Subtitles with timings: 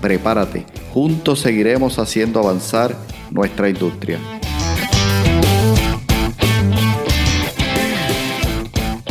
[0.00, 0.64] Prepárate,
[0.94, 2.96] juntos seguiremos haciendo avanzar
[3.30, 4.18] nuestra industria.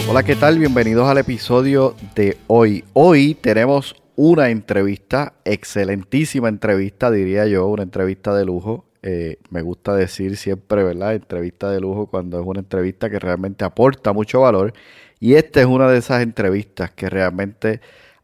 [0.10, 0.58] Hola, ¿qué tal?
[0.58, 2.84] Bienvenidos al episodio de hoy.
[2.94, 8.86] Hoy tenemos una entrevista, excelentísima entrevista, diría yo, una entrevista de lujo.
[9.04, 11.14] Eh, me gusta decir siempre, ¿verdad?
[11.14, 14.74] Entrevista de lujo cuando es una entrevista que realmente aporta mucho valor.
[15.20, 17.80] Y esta es una de esas entrevistas que realmente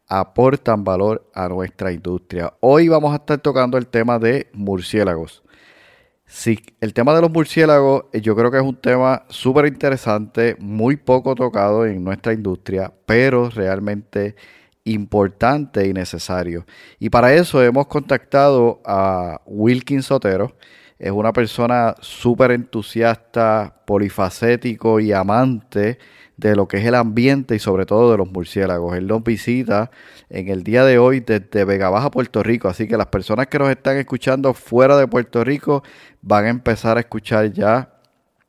[0.06, 2.52] aportan valor a nuestra industria.
[2.60, 5.42] Hoy vamos a estar tocando el tema de murciélagos.
[6.26, 10.56] Sí, el tema de los murciélagos eh, yo creo que es un tema súper interesante,
[10.58, 14.34] muy poco tocado en nuestra industria, pero realmente
[14.84, 16.66] importante y necesario.
[16.98, 20.56] Y para eso hemos contactado a Wilkin Sotero.
[20.98, 25.98] Es una persona súper entusiasta, polifacético y amante
[26.36, 28.96] de lo que es el ambiente y sobre todo de los murciélagos.
[28.96, 29.90] Él nos visita
[30.28, 32.68] en el día de hoy desde Vega Baja, Puerto Rico.
[32.68, 35.82] Así que las personas que nos están escuchando fuera de Puerto Rico
[36.20, 37.92] van a empezar a escuchar ya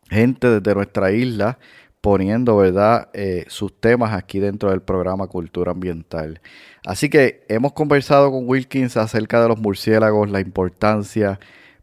[0.09, 1.57] gente desde nuestra isla
[2.01, 6.41] poniendo, ¿verdad?, eh, sus temas aquí dentro del programa Cultura Ambiental.
[6.85, 11.39] Así que hemos conversado con Wilkins acerca de los murciélagos, la importancia,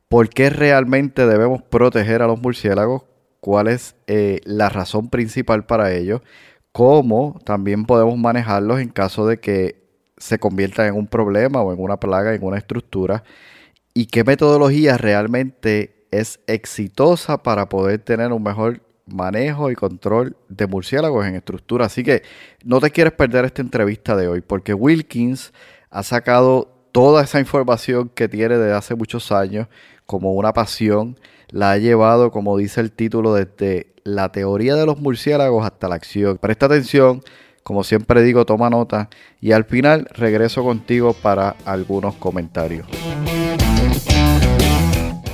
[0.08, 3.02] por qué realmente debemos proteger a los murciélagos,
[3.44, 6.22] cuál es eh, la razón principal para ello,
[6.72, 9.84] cómo también podemos manejarlos en caso de que
[10.16, 13.22] se conviertan en un problema o en una plaga, en una estructura,
[13.92, 20.66] y qué metodología realmente es exitosa para poder tener un mejor manejo y control de
[20.66, 21.84] murciélagos en estructura.
[21.84, 22.22] Así que
[22.64, 25.52] no te quieres perder esta entrevista de hoy, porque Wilkins
[25.90, 29.68] ha sacado toda esa información que tiene desde hace muchos años
[30.06, 34.98] como una pasión la ha llevado, como dice el título, desde la teoría de los
[34.98, 36.38] murciélagos hasta la acción.
[36.38, 37.22] Presta atención,
[37.62, 39.08] como siempre digo, toma nota
[39.40, 42.86] y al final regreso contigo para algunos comentarios.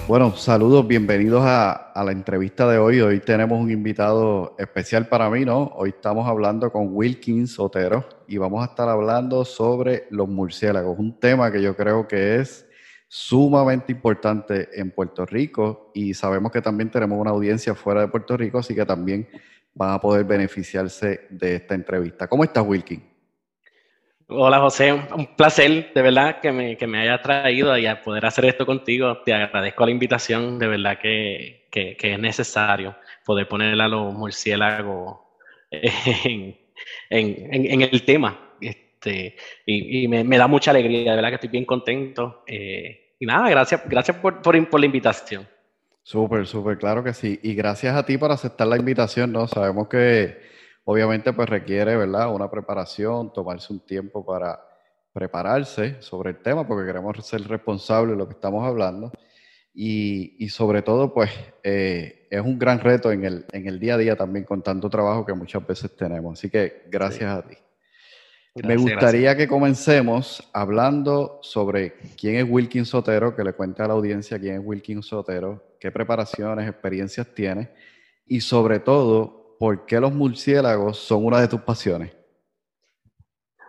[0.07, 3.01] Bueno, saludos, bienvenidos a, la entrevista de hoy.
[3.01, 5.71] Hoy tenemos un invitado especial para mí, ¿no?
[5.77, 11.19] Hoy estamos hablando con Wilkins Otero y vamos a estar hablando sobre los murciélagos, un
[11.19, 12.67] tema que yo creo que es
[13.13, 18.37] sumamente importante en Puerto Rico y sabemos que también tenemos una audiencia fuera de Puerto
[18.37, 19.29] Rico, así que también
[19.75, 22.29] van a poder beneficiarse de esta entrevista.
[22.29, 23.03] ¿Cómo estás, Wilkin?
[24.29, 24.93] Hola, José.
[24.93, 28.65] Un placer, de verdad, que me, que me haya traído y a poder hacer esto
[28.65, 29.19] contigo.
[29.25, 32.95] Te agradezco la invitación, de verdad que, que, es necesario
[33.25, 35.19] poder poner a los murciélagos
[35.73, 36.57] en,
[37.11, 38.55] en, el tema.
[38.61, 39.35] Este,
[39.67, 42.45] y, me, da mucha alegría, de verdad que estoy bien contento.
[42.47, 45.47] Eh, y nada, gracias, gracias por, por, por la invitación.
[46.03, 47.39] Súper, súper, claro que sí.
[47.43, 49.47] Y gracias a ti por aceptar la invitación, ¿no?
[49.47, 50.41] Sabemos que
[50.85, 52.35] obviamente pues requiere, ¿verdad?
[52.35, 54.59] Una preparación, tomarse un tiempo para
[55.13, 59.13] prepararse sobre el tema, porque queremos ser responsables de lo que estamos hablando.
[59.75, 61.31] Y, y sobre todo, pues,
[61.63, 64.89] eh, es un gran reto en el, en el día a día también con tanto
[64.89, 66.39] trabajo que muchas veces tenemos.
[66.39, 67.39] Así que gracias sí.
[67.39, 67.57] a ti.
[68.55, 69.37] Me gustaría gracias.
[69.37, 74.57] que comencemos hablando sobre quién es Wilkin Sotero, que le cuente a la audiencia quién
[74.57, 77.69] es Wilkin Sotero, qué preparaciones, experiencias tiene
[78.27, 82.17] y sobre todo, por qué los murciélagos son una de tus pasiones.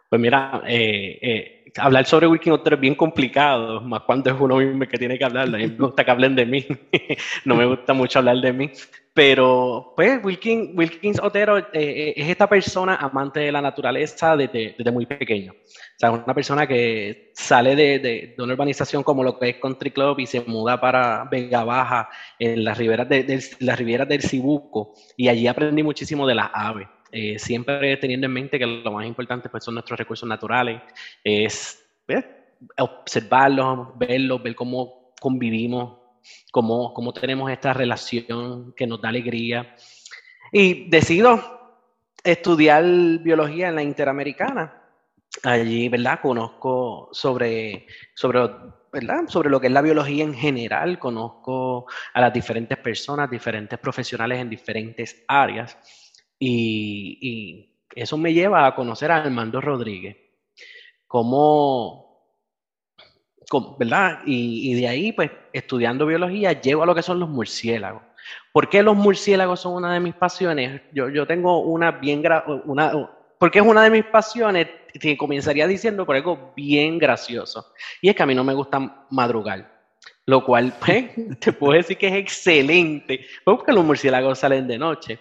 [0.10, 4.58] Pues mira, eh, eh, hablar sobre Wilkin Sotero es bien complicado, más cuando es uno
[4.58, 5.48] mismo que tiene que hablar.
[5.48, 6.66] A mí me gusta que hablen de mí,
[7.46, 8.72] no me gusta mucho hablar de mí,
[9.14, 15.06] pero, pues, Wilkins, Otero eh, es esta persona amante de la naturaleza desde, desde, muy
[15.06, 15.52] pequeño.
[15.52, 20.20] O sea, una persona que sale de, una urbanización como lo que es Country Club
[20.20, 22.10] y se muda para Vega Baja,
[22.40, 26.50] en las riberas, de, de las riberas del Cibuco, y allí aprendí muchísimo de las
[26.54, 26.88] aves.
[27.14, 30.82] Eh, siempre teniendo en mente que lo más importante pues, son nuestros recursos naturales,
[31.24, 32.24] es ¿ves?
[32.78, 36.01] observarlos, verlos, ver cómo convivimos
[36.52, 39.76] cómo, cómo tenemos esta relación que nos da alegría.
[40.52, 41.62] Y decido
[42.24, 42.84] estudiar
[43.20, 44.78] biología en la Interamericana.
[45.44, 46.20] Allí, ¿verdad?
[46.22, 48.42] Conozco sobre, sobre,
[48.92, 49.28] ¿verdad?
[49.28, 54.40] sobre lo que es la biología en general, conozco a las diferentes personas, diferentes profesionales
[54.40, 55.78] en diferentes áreas.
[56.38, 60.18] Y, y eso me lleva a conocer a Armando Rodríguez.
[61.08, 62.11] Cómo
[63.78, 64.20] ¿verdad?
[64.26, 68.02] Y, de ahí, pues, estudiando biología, llego a lo que son los murciélagos.
[68.52, 70.82] ¿Por qué los murciélagos son una de mis pasiones?
[70.94, 72.24] Yo, yo tengo una bien,
[72.66, 74.68] una, porque es una de mis pasiones,
[75.00, 77.74] que comenzaría diciendo por algo bien gracioso.
[78.02, 79.82] Y es que a mí no me gusta madrugar.
[80.26, 85.20] Lo cual, pues, te puedo decir que es excelente, porque los murciélagos salen de noche.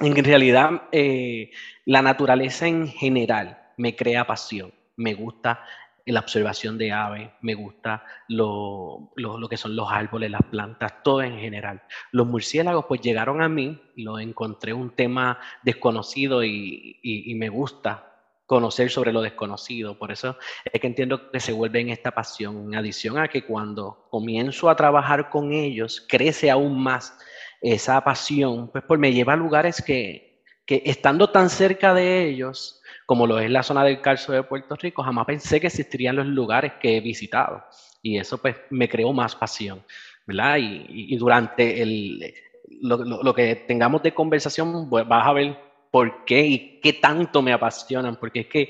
[0.00, 1.50] En realidad, eh,
[1.84, 4.72] la naturaleza en general me crea pasión.
[4.96, 5.64] Me gusta
[6.12, 9.10] la observación de aves, me gusta lo,
[9.48, 11.82] que son los árboles, las plantas, todo en general.
[12.12, 18.04] Los murciélagos pues llegaron a mí, lo encontré un tema desconocido y, me gusta
[18.46, 19.98] conocer sobre lo desconocido.
[19.98, 23.44] Por eso es que entiendo que se vuelve en esta pasión, en adición a que
[23.44, 27.18] cuando comienzo a trabajar con ellos, crece aún más
[27.60, 30.27] esa pasión, pues, pues me lleva a lugares que,
[30.68, 34.76] que estando tan cerca de ellos, como lo es la zona del calcio de Puerto
[34.76, 37.64] Rico, jamás pensé que existirían los lugares que he visitado.
[38.02, 39.82] Y eso pues me creó más pasión,
[40.26, 40.58] ¿verdad?
[40.60, 42.34] Y, durante el,
[42.82, 45.56] lo, que tengamos de conversación pues, vas a ver
[45.90, 48.60] por qué y qué tanto me apasionan, porque es que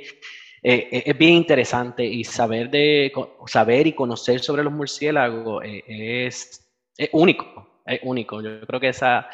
[0.63, 3.13] eh, eh, es bien interesante y saber, de,
[3.49, 5.83] saber y conocer sobre los murciélagos eh,
[6.29, 6.65] es,
[6.97, 8.41] es único, es único.
[8.41, 9.29] Yo creo que esa,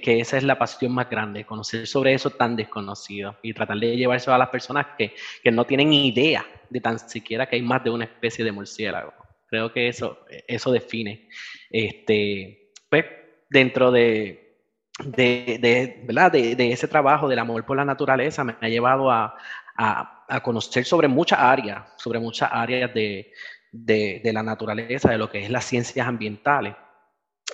[0.00, 3.96] que, esa es la pasión más grande, conocer sobre eso tan desconocido y tratar de
[3.96, 7.84] llevarse a las personas que, que no tienen idea de tan siquiera que hay más
[7.84, 9.12] de una especie de murciélago.
[9.48, 10.18] Creo que eso,
[10.48, 11.28] eso define.
[11.70, 13.04] Este, pues,
[13.48, 14.58] dentro de,
[15.04, 16.32] de, de, ¿verdad?
[16.32, 19.36] De, de, ese trabajo del amor por la naturaleza me ha llevado a,
[19.76, 23.32] a, a conocer sobre muchas áreas, sobre muchas áreas de,
[23.70, 26.74] de, la naturaleza, de lo que es las ciencias ambientales.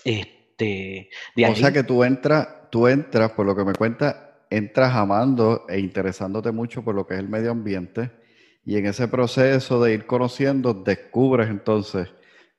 [0.05, 0.42] Este,
[1.49, 4.17] o sea que tú entras, tú entras, por lo que me cuentas,
[4.51, 8.11] entras amando e interesándote mucho por lo que es el medio ambiente
[8.65, 12.09] y en ese proceso de ir conociendo descubres entonces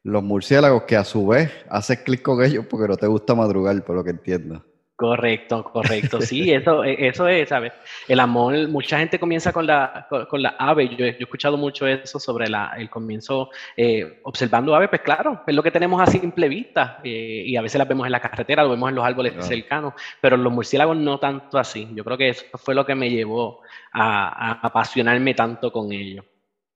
[0.04, 3.82] los murciélagos que a su vez haces clic con ellos porque no te gusta madrugar,
[3.86, 4.66] por lo que entiendo.
[5.04, 6.22] Correcto, correcto.
[6.22, 7.74] Sí, eso, e, eso es, ¿sabes?
[8.08, 10.96] El amor, mucha gente comienza con la, con, la ave.
[10.96, 15.54] Yo, he escuchado mucho eso sobre la, el comienzo eh, observando ave, pues claro, es
[15.54, 18.64] lo que tenemos a simple vista eh, y a veces las vemos en la carretera,
[18.64, 21.90] lo vemos en los árboles cercanos, pero los murciélagos no tanto así.
[21.94, 23.60] Yo creo que eso fue lo que me llevó
[23.92, 26.24] a, apasionarme tanto con ellos.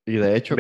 [0.06, 0.54] Y de hecho,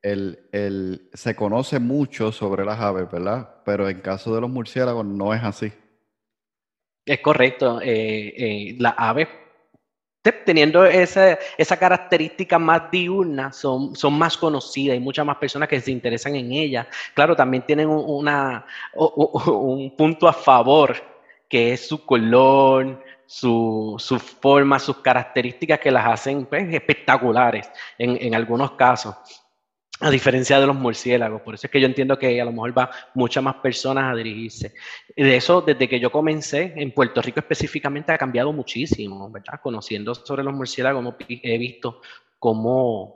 [0.00, 3.50] el, el, se conoce mucho sobre las aves, ¿verdad?
[3.64, 5.72] Pero en caso de los murciélagos no es así.
[7.04, 7.80] Es correcto.
[7.82, 9.28] Eh, eh, las aves,
[10.44, 14.94] teniendo esa, esa característica más diurna, son, son más conocidas.
[14.94, 16.86] Hay muchas más personas que se interesan en ellas.
[17.14, 18.64] Claro, también tienen una,
[18.94, 20.94] un punto a favor,
[21.48, 27.68] que es su color, su, su, forma, sus características que las hacen pues, espectaculares
[27.98, 29.14] en, en, algunos casos
[30.02, 31.42] a diferencia de los murciélagos.
[31.42, 34.16] Por eso es que yo entiendo que a lo mejor va muchas más personas a
[34.16, 34.74] dirigirse.
[35.16, 39.60] De eso, desde que yo comencé, en Puerto Rico específicamente, ha cambiado muchísimo, ¿verdad?
[39.62, 42.00] Conociendo sobre los murciélagos, he visto
[42.40, 43.14] cómo,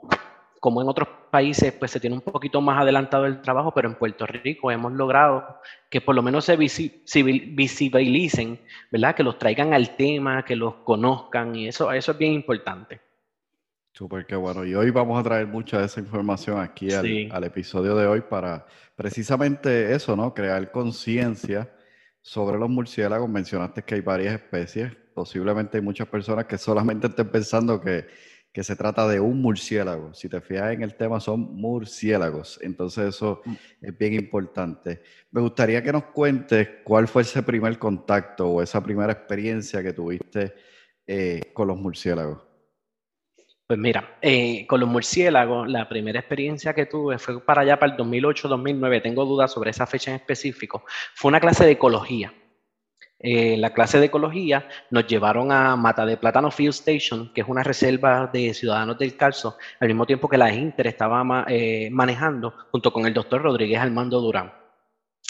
[0.61, 3.95] cómo en otros países pues se tiene un poquito más adelantado el trabajo, pero en
[3.95, 9.13] Puerto Rico hemos logrado que por lo menos se visibilicen, ¿verdad?
[9.13, 13.06] Que los traigan al tema, que los conozcan y eso, eso es bien importante.
[13.97, 14.63] Súper, qué bueno.
[14.63, 18.67] Y hoy vamos a traer mucha de esa información aquí al, episodio de hoy para
[18.95, 20.35] precisamente eso, ¿no?
[20.35, 21.73] Crear conciencia
[22.21, 23.27] sobre los murciélagos.
[23.27, 24.91] Mencionaste que hay varias especies.
[25.15, 28.05] Posiblemente hay muchas personas que solamente estén pensando que,
[28.51, 30.13] que se trata de un murciélago.
[30.13, 32.59] Si te fijas en el tema, son murciélagos.
[32.61, 33.55] Entonces eso mm.
[33.81, 35.01] es bien importante.
[35.31, 39.93] Me gustaría que nos cuentes cuál fue ese primer contacto o esa primera experiencia que
[39.93, 40.53] tuviste
[41.07, 42.46] eh, con los murciélagos.
[43.67, 47.91] Pues mira, eh, con los murciélagos, la primera experiencia que tuve fue para allá, para
[47.91, 52.33] el 2008-2009, tengo dudas sobre esa fecha en específico, fue una clase de ecología.
[53.19, 57.47] Eh, la clase de ecología nos llevaron a Mata de Plátano Field Station, que es
[57.49, 62.53] una reserva de ciudadanos del Calzo, al mismo tiempo que la Inter estaba eh, manejando,
[62.71, 64.53] junto con el doctor Rodríguez Armando Durán.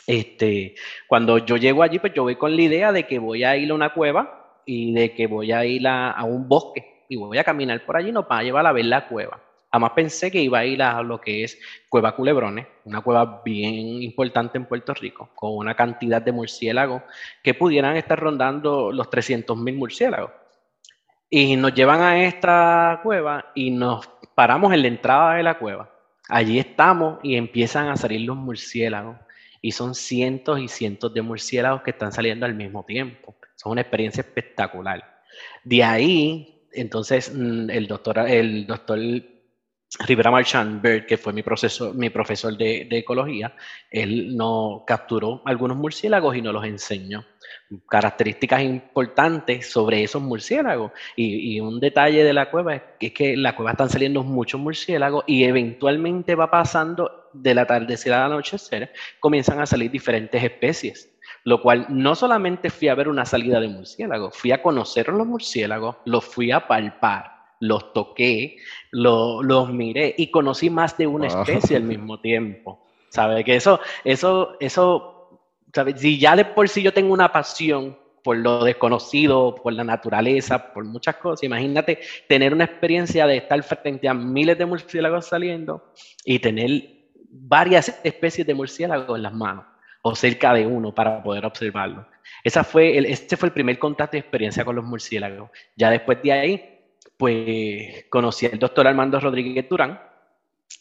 [0.06, 0.76] Este,
[1.08, 3.72] cuando yo llego allí, pues yo voy con la idea de que voy a ir
[3.72, 7.44] a una cueva y de que voy a ir a un bosque y voy a
[7.44, 9.42] caminar por allí, no para llevar a ver la cueva.
[9.70, 11.60] Además pensé que iba a ir a lo que es
[11.90, 17.02] Cueva Culebrones, una cueva bien importante en Puerto Rico, con una cantidad de murciélagos
[17.44, 20.32] que pudieran estar rondando los 300.000 murciélagos.
[21.30, 25.92] Y nos llevan a esta cueva y nos paramos en la entrada de la cueva.
[26.30, 29.18] Allí estamos y empiezan a salir los murciélagos.
[29.62, 33.36] Y son cientos y cientos de murciélagos que están saliendo al mismo tiempo.
[33.56, 35.22] Son una experiencia espectacular.
[35.64, 39.00] De ahí entonces, mm, el doctor, el doctor
[40.00, 43.56] Rivera Marchand Bird, que fue mi, profesor, mi profesor de, ecología,
[43.90, 47.26] él no capturó algunos murciélagos y nos los enseñó.
[47.90, 50.92] Características importantes sobre esos murciélagos.
[51.16, 52.82] Y, un detalle de la cueva es
[53.14, 58.32] que, en la cueva están saliendo muchos murciélagos y eventualmente va pasando del atardecer al
[58.32, 61.17] anochecer, comienzan a salir diferentes especies
[61.48, 65.26] lo cual no solamente fui a ver una salida de murciélagos, fui a conocer los
[65.26, 68.58] murciélagos, los fui a palpar, los toqué,
[68.92, 72.86] los miré y conocí más de una especie al mismo tiempo.
[73.08, 73.46] ¿Sabe?
[73.46, 75.40] Que eso, eso, eso,
[75.74, 75.98] ¿sabe?
[75.98, 80.74] Si ya de por sí yo tengo una pasión por lo desconocido, por la naturaleza,
[80.74, 85.94] por muchas cosas, imagínate tener una experiencia de estar frente a miles de murciélagos saliendo
[86.26, 86.90] y tener
[87.30, 89.64] varias especies de murciélagos en las manos
[90.02, 92.08] o cerca de uno para poder observarlo.
[92.44, 95.50] Esa fue este fue el primer contacto de experiencia con los murciélagos.
[95.76, 96.80] Ya después de ahí,
[97.18, 100.00] pues conocí al doctor Armando Rodríguez Durán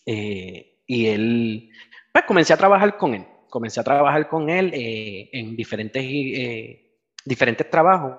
[0.05, 1.71] eh, y él,
[2.13, 3.25] pues comencé a trabajar con él.
[3.49, 6.86] Comencé a trabajar con él eh, en diferentes, eh,
[7.27, 8.15] diferentes trabajos.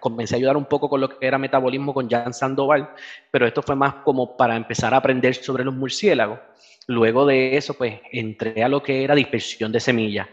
[0.00, 2.90] comencé a ayudar un poco con lo que era metabolismo con Jan Sandoval,
[3.30, 6.40] pero esto fue más como para empezar a aprender sobre los murciélagos.
[6.88, 10.26] Luego de eso, pues entré a lo que era dispersión de semillas,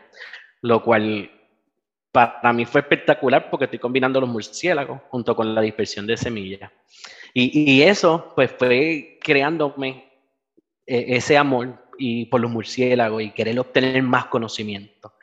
[0.61, 1.29] lo cual
[2.11, 6.71] para mí fue espectacular porque estoy combinando los murciélagos junto con la dispersión de semillas.
[7.33, 10.05] Y, eso pues fue creándome
[10.87, 15.14] eh, ese amor y por los murciélagos y querer obtener más conocimiento.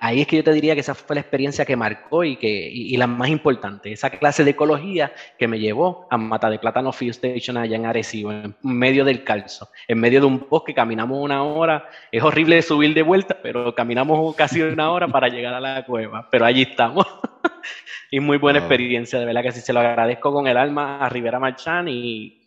[0.00, 2.48] Ahí es que yo te diría que esa fue la experiencia que marcó y, que,
[2.48, 6.92] y, la más importante, esa clase de ecología que me llevó a Mata de Plátano
[6.92, 11.18] Field Station allá en Arecibo, en medio del calzo, en medio de un bosque, caminamos
[11.18, 15.60] una hora, es horrible subir de vuelta, pero caminamos casi una hora para llegar a
[15.60, 17.06] la cueva, pero allí estamos.
[18.10, 21.08] y muy buena experiencia, de verdad que sí se lo agradezco con el alma a
[21.08, 22.40] Rivera Marchán y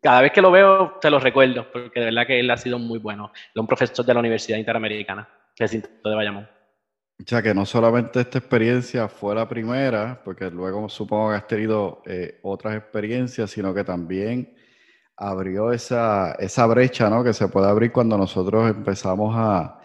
[0.00, 2.78] cada vez que lo veo te lo recuerdo, porque de verdad que él ha sido
[2.78, 5.28] muy bueno, un profesor de la Universidad Interamericana
[5.58, 6.48] de Bayamón.
[7.20, 11.46] O sea, que no solamente esta experiencia fue la primera, porque luego supongo que has
[11.48, 14.54] tenido eh, otras experiencias, sino que también
[15.16, 17.24] abrió esa, esa brecha, ¿no?
[17.24, 19.80] Que se puede abrir cuando nosotros empezamos a,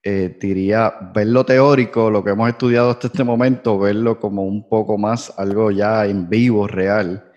[0.00, 4.68] eh, diría, ver lo teórico, lo que hemos estudiado hasta este momento, verlo como un
[4.68, 7.32] poco más algo ya en vivo, real.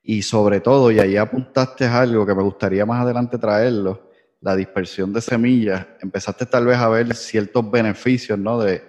[0.00, 4.05] Y sobre todo, y ahí apuntaste algo que me gustaría más adelante traerlo,
[4.40, 8.58] la dispersión de semillas, empezaste tal vez a ver ciertos beneficios ¿no?
[8.58, 8.82] de,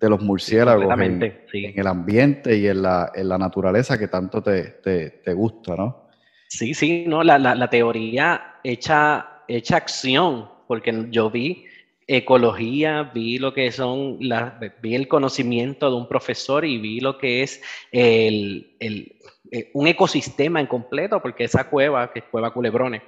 [0.00, 4.62] los murciélagos en, el ambiente y en la, en la naturaleza que tanto te,
[5.24, 6.08] te, gusta, ¿no?
[6.48, 11.64] Sí, sí, no, la, la, teoría hecha, hecha acción, porque yo vi
[12.06, 17.18] ecología, vi lo que son, la, vi el conocimiento de un profesor y vi lo
[17.18, 19.16] que es el, el,
[19.52, 23.02] eh, un ecosistema en completo, porque esa cueva, que es Cueva Culebrones,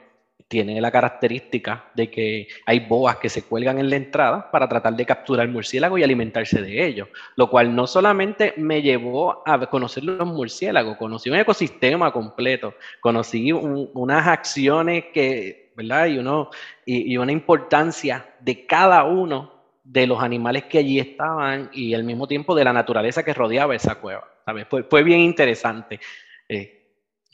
[0.48, 4.94] tiene la característica de que hay boas que se cuelgan en la entrada para tratar
[4.94, 10.04] de capturar murciélagos y alimentarse de ellos, lo cual no solamente me llevó a conocer
[10.04, 16.06] los murciélagos, conocí un ecosistema completo, conocí unas acciones que, ¿verdad?
[16.06, 16.50] Y, uno,
[16.84, 19.52] y, una importancia de cada uno
[19.84, 23.74] de los animales que allí estaban y al mismo tiempo de la naturaleza que rodeaba
[23.74, 24.28] esa cueva.
[24.44, 24.66] ¿sabes?
[24.68, 26.00] Fue, fue bien interesante.
[26.48, 26.81] Eh,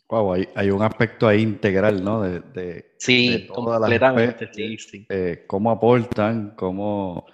[0.09, 2.23] Wow, hay, un aspecto ahí integral, ¿no?
[2.23, 5.07] De, sí, completamente, sí, sí.
[5.11, 7.27] Eh, cómo aportan, cómo,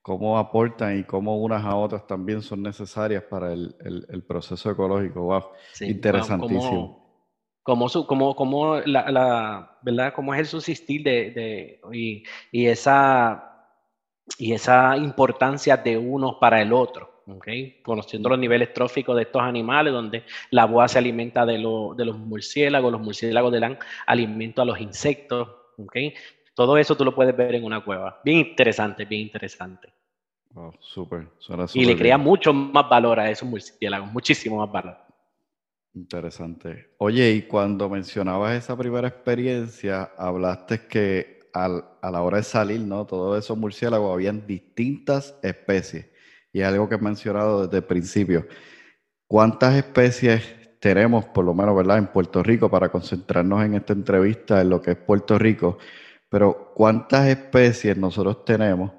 [0.00, 5.22] cómo aportan y cómo unas a otras también son necesarias para el, proceso ecológico.
[5.22, 5.44] Wow,
[5.80, 7.00] interesantísimo.
[7.64, 10.12] Como, su, como, como la, ¿verdad?
[10.14, 12.22] Cómo es el subsistir de, de y,
[12.52, 13.66] y, esa,
[14.38, 17.19] y esa importancia de uno para el otro.
[17.82, 22.92] Conociendo los niveles tróficos de estos animales, donde la boa se alimenta de, los murciélagos,
[22.92, 25.48] los murciélagos le dan alimento a los insectos,
[26.54, 28.20] Todo eso tú lo puedes ver en una cueva.
[28.24, 29.88] Bien interesante, bien interesante.
[31.74, 34.96] y le crea mucho más valor a esos murciélagos, muchísimo más valor.
[35.94, 36.90] Interesante.
[36.98, 41.68] Oye, y cuando mencionabas esa primera experiencia, hablaste que a
[42.10, 43.04] la hora de salir, ¿no?
[43.06, 46.09] Todos esos murciélagos habían distintas especies
[46.52, 48.46] y algo que he mencionado desde el principio.
[49.26, 54.60] ¿Cuántas especies tenemos, por lo menos, ¿verdad?, en Puerto Rico, para concentrarnos en esta entrevista
[54.60, 55.78] en lo que es Puerto Rico,
[56.28, 58.92] pero ¿cuántas especies nosotros tenemos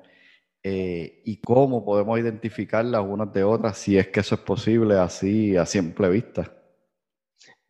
[0.64, 5.58] eh, y cómo podemos identificarlas unas de otras, si es que eso es posible así
[5.58, 6.54] a simple vista?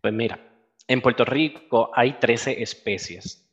[0.01, 0.39] Pues mira,
[0.87, 3.47] en Puerto Rico hay 13 especies.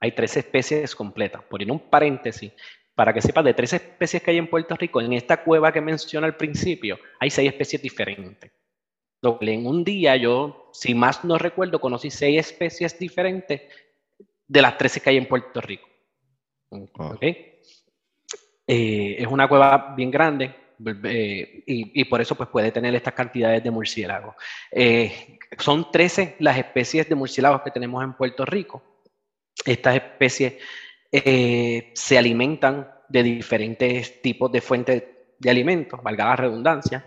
[0.00, 1.42] Hay 13 especies completas.
[1.44, 2.52] Por en un paréntesis,
[3.00, 5.80] para que sepas, de tres especies que hay en Puerto Rico, en esta cueva que
[5.80, 8.52] mencioné al principio, hay seis especies diferentes.
[9.40, 13.62] En un día yo, si más no recuerdo, conocí seis especies diferentes
[14.46, 15.88] de las 13 que hay en Puerto Rico.
[18.66, 20.54] Eh, es una cueva bien grande
[21.04, 24.34] eh, y, por eso pues, puede tener estas cantidades de murciélagos.
[24.70, 28.82] Eh, son 13 las especies de murciélagos que tenemos en Puerto Rico.
[29.64, 30.56] Estas especies
[31.12, 35.04] se alimentan de diferentes tipos de fuentes
[35.38, 37.06] de alimentos, valga la redundancia.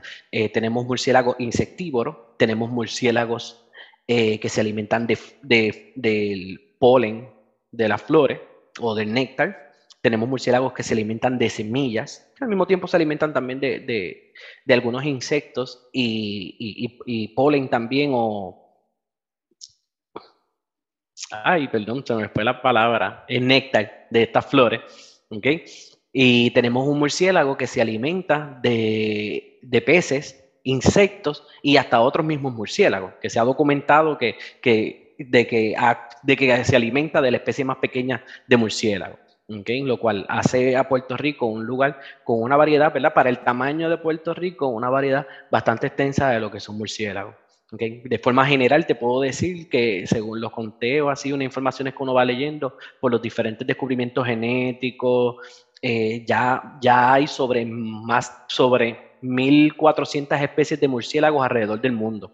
[0.54, 3.66] tenemos murciélagos insectívoros, tenemos murciélagos
[4.08, 7.30] que se alimentan del polen
[7.72, 8.40] de las flores
[8.80, 9.72] o del néctar.
[10.02, 14.34] Tenemos murciélagos que se alimentan de semillas, al mismo tiempo se alimentan también de,
[14.70, 18.60] algunos insectos y, polen también o...
[21.32, 23.26] Ay, perdón, se me fue la palabra.
[23.28, 24.82] El néctar de estas flores.
[25.30, 25.48] ¿ok?
[26.12, 33.14] Y tenemos un murciélago que se alimenta de, peces, insectos y hasta otros mismos murciélagos,
[33.22, 34.38] que se ha documentado que,
[35.18, 35.76] de, que,
[36.24, 40.88] de que se alimenta de la especie más pequeña de murciélago lo cual hace a
[40.88, 43.14] Puerto Rico un lugar con una variedad, ¿verdad?
[43.14, 47.36] Para el tamaño de Puerto Rico, una variedad bastante extensa de lo que son murciélagos.
[47.78, 52.14] De forma general, te puedo decir que según los conteos, así, unas informaciones que uno
[52.14, 55.38] va leyendo por los diferentes descubrimientos genéticos,
[55.82, 62.32] eh, ya, ya hay sobre más sobre 1.400 especies de murciélagos alrededor del mundo.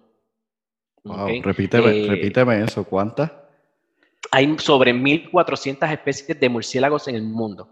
[1.41, 3.31] repíteme, eh, repíteme eso, ¿cuántas?
[4.31, 7.67] hay sobre 1.400 especies de murciélagos en el mundo.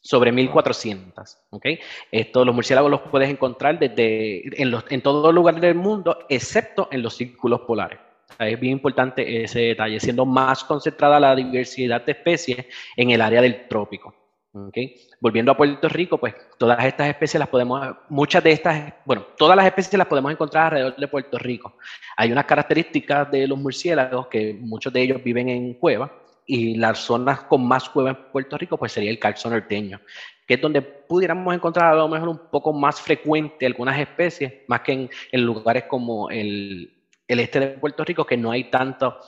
[0.00, 1.36] Sobre 1.400.
[1.50, 1.66] ¿ok?
[2.10, 6.88] Esto, los murciélagos los puedes encontrar desde, en, los, en todo lugar del mundo, excepto
[6.90, 7.98] en los círculos polares.
[8.38, 12.66] es bien importante ese detalle, siendo más concentrada la diversidad de especies
[12.96, 14.14] en el área del trópico.
[14.52, 14.96] Okay.
[15.20, 19.56] Volviendo a Puerto Rico, pues todas estas especies las podemos, muchas de estas, bueno, todas
[19.56, 21.76] las especies las podemos encontrar alrededor de Puerto Rico.
[22.16, 26.10] Hay unas características de los murciélagos que muchos de ellos viven en cuevas
[26.50, 30.00] y las zonas con más cuevas en Puerto Rico pues sería el calzo norteño,
[30.46, 34.80] que es donde pudiéramos encontrar a lo mejor un poco más frecuente algunas especies, más
[34.80, 36.92] que en, lugares como el,
[37.26, 39.18] este de Puerto Rico, que no hay tanta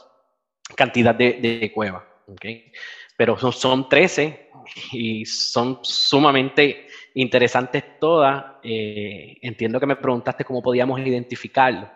[0.76, 2.02] cantidad de, de cuevas.
[2.26, 2.72] Okay
[3.22, 4.50] pero son, son 13
[4.92, 8.56] y son sumamente interesantes todas.
[8.64, 11.88] Eh, entiendo que me preguntaste cómo podíamos identificarlo.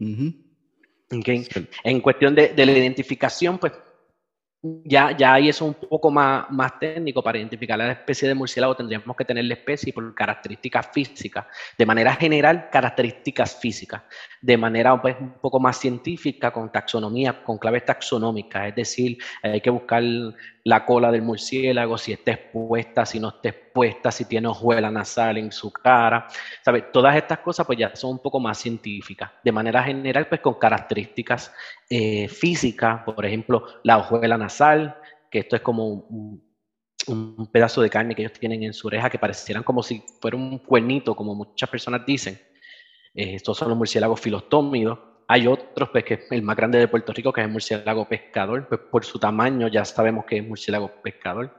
[0.00, 3.72] En cuestión de, de, la identificación, pues
[4.84, 7.22] ya, ya ahí es un poco más, más técnico.
[7.22, 11.46] Para identificar la especie de murciélago tendríamos que tener la especie por características físicas.
[11.76, 14.02] De manera general, características físicas.
[14.40, 18.68] De manera pues, un poco más científica, con taxonomía, con claves taxonómicas.
[18.68, 20.02] Es decir, hay que buscar
[20.64, 23.63] la cola del murciélago, si está expuesta, si no está expuesta,
[24.10, 26.28] si tiene hojuela nasal en su cara.
[26.64, 26.82] ¿Sabe?
[26.92, 29.30] Todas estas cosas pues ya son un poco más científicas.
[29.42, 31.52] De manera general, pues con características
[31.90, 34.96] eh, físicas, por ejemplo, la hojuela nasal,
[35.30, 36.42] que esto es como un,
[37.52, 40.58] pedazo de carne que ellos tienen en su oreja que parecieran como si fuera un
[40.58, 42.40] cuernito, como muchas personas dicen.
[43.14, 47.12] Eh, estos son los murciélagos filostómidos hay otros, pues, que el más grande de Puerto
[47.12, 50.90] Rico, que es el murciélago pescador, pues por su tamaño ya sabemos que es murciélago
[51.02, 51.58] pescador.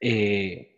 [0.00, 0.75] Eh,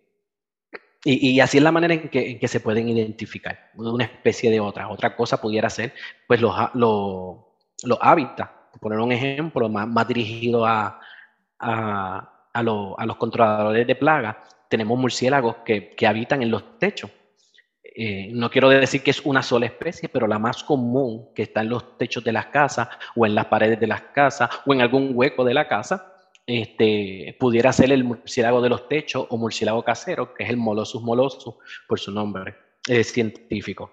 [1.04, 4.88] y, así es la manera en que, se pueden identificar una especie de otra.
[4.88, 5.94] Otra cosa pudiera ser,
[6.26, 7.37] pues, los, los,
[7.84, 8.50] los hábitats.
[8.80, 11.00] Poner un ejemplo más, más dirigido a,
[11.58, 14.37] a, a, los controladores de plagas.
[14.68, 17.11] Tenemos murciélagos que, que habitan en los techos
[18.00, 21.62] eh, no quiero decir que es una sola especie, pero la más común que está
[21.62, 24.82] en los techos de las casas o en las paredes de las casas o en
[24.82, 26.14] algún hueco de la casa,
[26.48, 31.02] este, pudiera ser el murciélago de los techos o murciélago casero, que es el Molossus
[31.02, 31.54] molossus
[31.87, 32.56] por su nombre
[33.04, 33.90] científico.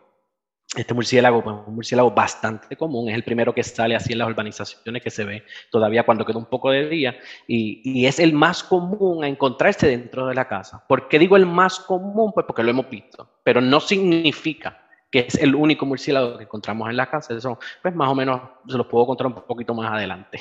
[0.74, 4.30] Este murciélago, pues, un murciélago bastante común, es el primero que sale así en las
[4.30, 8.64] urbanizaciones que se ve todavía cuando queda un poco de día y, es el más
[8.64, 10.86] común a encontrarse dentro de la casa.
[10.88, 12.32] ¿Por qué digo el más común?
[12.34, 16.90] Pues porque lo hemos visto, pero no significa que es el único murciélago que encontramos
[16.90, 17.36] en la casa.
[17.36, 20.40] Eso, pues más o menos se los puedo contar un poquito más adelante.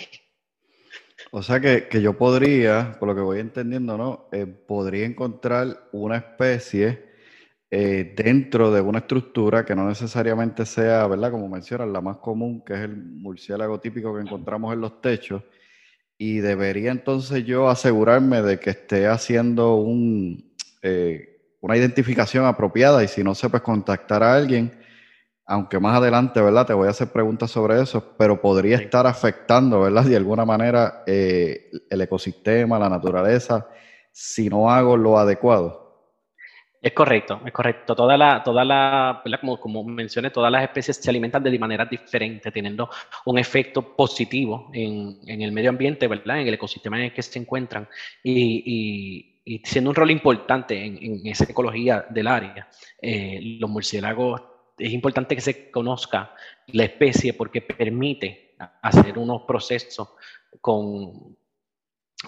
[1.30, 4.28] O sea que, yo podría, por lo que voy entendiendo, ¿no?
[4.32, 7.14] Eh, podría encontrar una especie
[7.70, 11.32] eh, dentro de una estructura que no necesariamente sea, ¿verdad?
[11.32, 15.42] Como mencionas, la más común, que es el murciélago típico que encontramos en los techos.
[16.16, 23.08] Y debería entonces yo asegurarme de que esté haciendo un, eh, una identificación apropiada y
[23.08, 24.70] si no sé, pues contactar a alguien,
[25.46, 26.66] aunque más adelante, ¿verdad?
[26.66, 30.04] Te voy a hacer preguntas sobre eso, pero podría estar afectando, ¿verdad?
[30.04, 33.68] De alguna manera eh, el ecosistema, la naturaleza,
[34.10, 35.84] si no hago lo adecuado.
[36.80, 37.96] Es correcto, es correcto.
[37.96, 42.50] Toda la, toda la, como, como mencioné, todas las especies se alimentan de manera diferente,
[42.50, 42.90] teniendo
[43.24, 46.42] un efecto positivo en, en el medio ambiente, ¿verdad?
[46.42, 47.88] En el ecosistema en el que se encuentran
[48.22, 52.68] y, y, siendo un rol importante en, en esa ecología del área.
[53.00, 54.42] Eh, los murciélagos,
[54.78, 56.34] es importante que se conozca
[56.68, 60.08] la especie porque permite hacer unos procesos
[60.60, 61.36] con,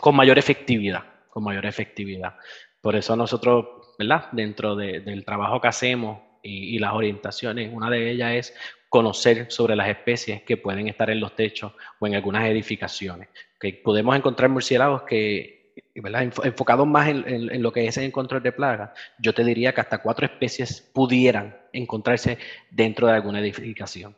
[0.01, 2.37] con mayor efectividad, con mayor efectividad.
[2.81, 4.29] Por eso nosotros ¿verdad?
[4.33, 8.55] Dentro del trabajo que hacemos y, las orientaciones, una de ellas es
[8.89, 13.29] conocer sobre las especies que pueden estar en los techos o en algunas edificaciones.
[13.59, 15.56] Que podemos encontrar murciélagos que,
[15.95, 16.23] ¿verdad?
[16.45, 19.99] enfocados más en, lo que es el control de plagas, yo te diría que hasta
[19.99, 22.39] cuatro especies pudieran encontrarse
[22.71, 24.17] dentro de alguna edificación.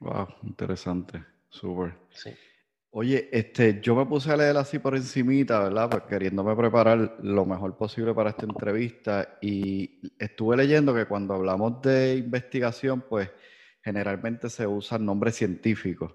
[0.00, 1.94] Wow, interesante, súper.
[2.10, 2.30] Sí.
[2.92, 5.88] Oye, este, yo me puse a leer así por encimita, ¿verdad?
[5.88, 11.80] Pues queriéndome preparar lo mejor posible para esta entrevista y estuve leyendo que cuando hablamos
[11.82, 13.30] de investigación, pues
[13.80, 16.12] generalmente se usan nombres científicos,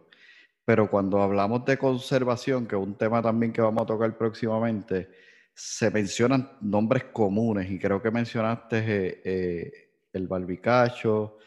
[0.65, 5.09] pero cuando hablamos de conservación, que es un tema también que vamos a tocar próximamente,
[5.53, 9.71] se mencionan nombres comunes y creo que mencionaste eh, eh,
[10.11, 11.37] el barbicacho,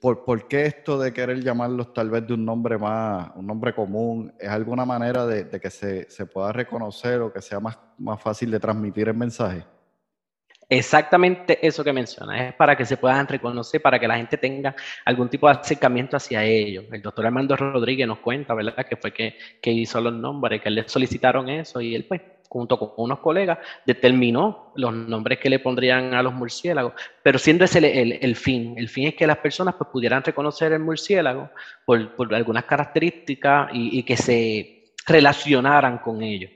[0.00, 3.72] ¿Por, ¿Por, qué esto de querer llamarlos tal vez de un nombre más, un nombre
[3.72, 4.34] común?
[4.36, 8.50] ¿Es alguna manera de, que se, se, pueda reconocer o que sea más, más fácil
[8.50, 9.64] de transmitir el mensaje?
[10.70, 14.76] Exactamente eso que mencionas, es para que se puedan reconocer, para que la gente tenga
[15.06, 16.84] algún tipo de acercamiento hacia ellos.
[16.92, 20.68] El doctor Armando Rodríguez nos cuenta, ¿verdad?, que fue que, que hizo los nombres, que
[20.68, 25.58] le solicitaron eso y él, pues, junto con unos colegas, determinó los nombres que le
[25.58, 28.74] pondrían a los murciélagos, pero siendo ese el, el, fin.
[28.76, 31.50] El fin es que las personas pues, pudieran reconocer el murciélago
[31.86, 36.50] por, por algunas características y, y, que se relacionaran con ellos.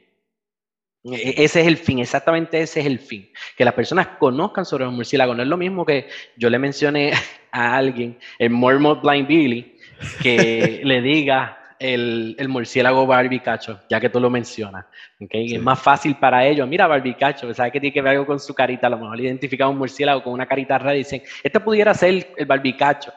[1.05, 3.31] E, ese es el fin, exactamente ese es el fin.
[3.57, 5.37] Que las personas conozcan sobre los murciélagos.
[5.37, 7.13] No es lo mismo que yo le mencione
[7.53, 9.77] a alguien, el Mormont Blind Billy,
[10.23, 14.87] que le diga el, el murciélago barbicacho, ya que tú lo mencionas.
[15.21, 15.55] ¿okay?
[15.55, 16.69] Es más fácil para ellos.
[16.69, 18.87] Mira, barbicacho, ¿sabes que tiene que ver algo con su carita?
[18.87, 22.33] A lo mejor identifican un murciélago con una carita rara y dicen, este pudiera ser
[22.37, 23.13] el barbicacho.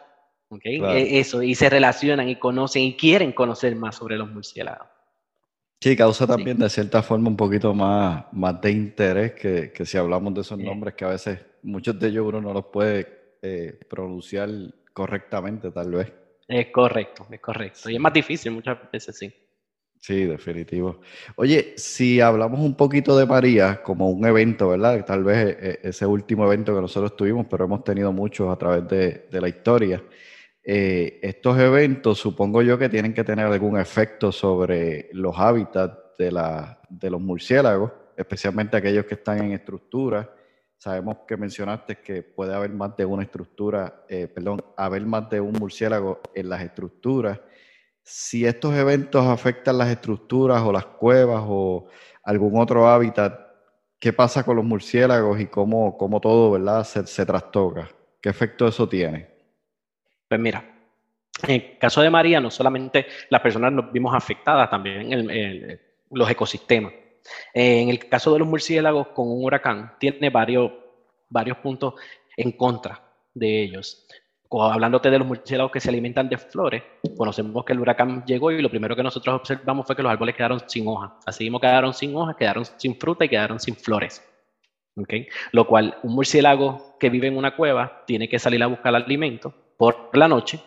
[0.50, 0.82] ¿okay?
[0.82, 4.88] E, eso, y se relacionan y conocen y quieren conocer más sobre los murciélagos.
[5.86, 10.00] Sí, causa también de cierta forma un poquito más, más de interés que, que si
[10.00, 13.80] hablamos de esos nombres que a veces muchos de ellos uno no los puede eh,
[13.88, 14.50] pronunciar
[14.94, 16.12] correctamente, tal vez.
[16.48, 17.88] Es correcto, es correcto.
[17.88, 19.32] Y es más difícil muchas veces, sí.
[20.00, 21.02] Sí, definitivo.
[21.36, 25.06] Oye, si hablamos un poquito de María como un evento, ¿verdad?
[25.06, 28.58] Tal vez eh, eh, ese último evento que nosotros tuvimos, pero hemos tenido muchos a
[28.58, 30.04] través de, la historia.
[30.66, 36.32] Eh, estos eventos supongo yo que tienen que tener algún efecto sobre los hábitats de,
[36.32, 40.28] la, de los murciélagos, especialmente aquellos que están en estructuras
[40.78, 45.42] Sabemos que mencionaste que puede haber más de una estructura, eh, perdón, haber más de
[45.42, 47.40] un murciélago en las estructuras.
[48.04, 51.88] Si estos eventos afectan las estructuras o las cuevas o
[52.24, 53.36] algún otro hábitat,
[53.98, 56.84] ¿qué pasa con los murciélagos y cómo, cómo todo ¿verdad?
[56.84, 57.90] Se, se trastoca?
[58.22, 59.35] ¿Qué efecto eso tiene?
[60.36, 60.66] Pues mira,
[61.44, 65.80] en el caso de María, no solamente las personas nos vimos afectadas, también
[66.12, 66.92] los ecosistemas.
[67.54, 70.74] Eh, en el caso de los murciélagos con un huracán, tiene varios,
[71.30, 71.94] varios puntos
[72.36, 73.02] en contra
[73.34, 74.06] de ellos.
[74.52, 76.84] Hablándote de los murciélagos que se alimentan de flores,
[77.16, 80.36] conocemos que el huracán llegó y lo primero que nosotros observamos fue que los árboles
[80.36, 81.12] quedaron sin hojas.
[81.26, 84.22] Así mismo quedaron sin hojas, quedaron sin fruta y quedaron sin flores.
[84.98, 85.30] ¿Okay?
[85.54, 89.54] Lo cual, un murciélago que vive en una cueva tiene que salir a buscar alimento
[89.78, 90.60] por la noche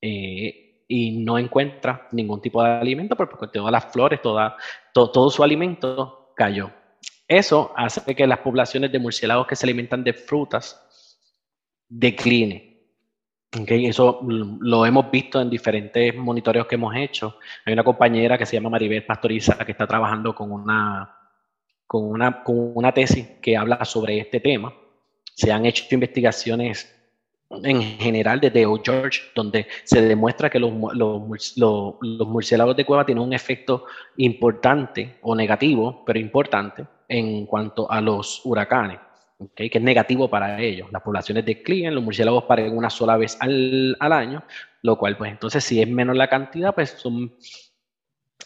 [0.00, 4.56] eh, y no encuentra ningún tipo de alimento porque todas las flores, toda,
[4.92, 6.70] todo su alimento cayó.
[7.26, 11.18] Eso hace que las poblaciones de murciélagos que se alimentan de frutas
[11.88, 12.74] decline.
[13.58, 17.38] Okay, eso lo hemos visto en diferentes monitoreos que hemos hecho.
[17.64, 21.16] Hay una compañera que se llama Maribel Pastoriza que está trabajando con una,
[21.86, 24.74] con una, con una tesis que habla sobre este tema.
[25.34, 26.95] Se han hecho investigaciones
[27.50, 28.80] en general desde O.
[28.82, 33.84] George, donde se demuestra que los, los, los, murciélagos de cueva tienen un efecto
[34.16, 38.98] importante o negativo, pero importante en cuanto a los huracanes,
[39.54, 40.88] que es negativo para ellos.
[40.90, 44.42] Las poblaciones declinan, los murciélagos paren una sola vez al, al, año,
[44.82, 47.32] lo cual, pues entonces, si es menos la cantidad, pues son,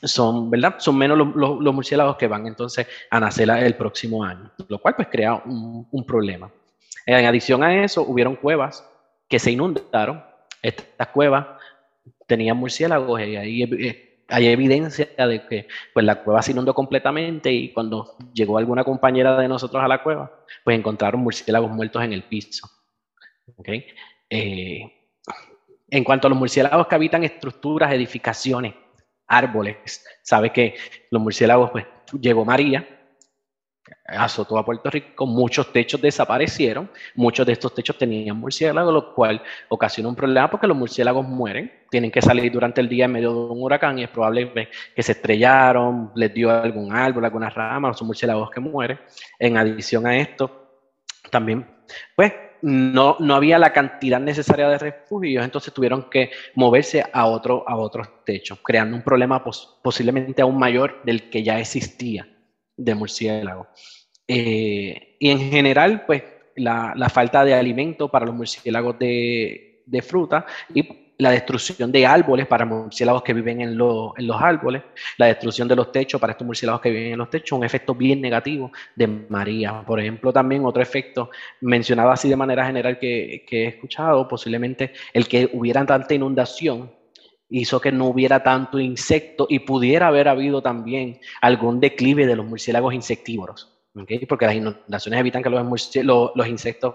[0.03, 0.75] son, ¿verdad?
[0.79, 5.09] son menos los, murciélagos que van entonces a nacer el próximo año, lo cual pues
[5.09, 6.51] crea un problema.
[7.07, 8.87] En adición a eso, hubieron cuevas
[9.29, 10.25] que se inundaron.
[10.63, 11.47] Estas cuevas
[12.27, 17.51] tenían murciélagos y ahí eh, hay evidencia de que pues, la cueva se inundó completamente
[17.53, 20.31] y cuando llegó alguna compañera de nosotros a la cueva,
[20.65, 22.69] pues encontraron murciélagos muertos en el piso.
[23.57, 23.87] ¿Okay?
[24.29, 24.83] Eh,
[25.91, 28.75] en cuanto a los murciélagos que habitan estructuras, edificaciones,
[29.27, 30.77] árboles, sabe que
[31.11, 31.87] los murciélagos, pues
[32.21, 33.00] llegó María,
[34.07, 39.43] azotó a Puerto Rico, muchos techos desaparecieron, muchos de estos techos tenían murciélagos, lo cual
[39.69, 43.33] ocasiona un problema porque los murciélagos mueren, tienen que salir durante el día en medio
[43.33, 47.93] de un huracán y es probable que se estrellaron, les dio algún árbol, alguna rama,
[47.95, 48.99] son murciélagos que mueren.
[49.39, 50.81] En adición a esto,
[51.31, 51.67] también,
[52.15, 57.65] pues no, no había la cantidad necesaria de refugios, entonces tuvieron que moverse a, otro,
[57.67, 59.43] a otros techos, creando un problema
[59.83, 62.27] posiblemente aún mayor del que ya existía
[62.85, 63.67] de murciélago.
[64.27, 66.23] Eh, y en general, pues
[66.57, 72.07] la, la, falta de alimento para los murciélagos de, de, fruta y la destrucción de
[72.07, 74.83] árboles para murciélagos que viven en, en, los árboles,
[75.19, 77.95] la destrucción de los techos para estos murciélagos que viven en los techos, un efecto
[77.95, 79.83] bien negativo de María.
[79.87, 84.93] Por ejemplo, también otro efecto mencionado así de manera general que, que he escuchado, posiblemente
[85.13, 87.00] el que hubiera tanta inundación
[87.51, 92.47] hizo que no hubiera tanto insecto y pudiera haber habido también algún declive de los
[92.47, 93.77] murciélagos insectívoros,
[94.29, 96.95] porque las inundaciones evitan que los, insectos,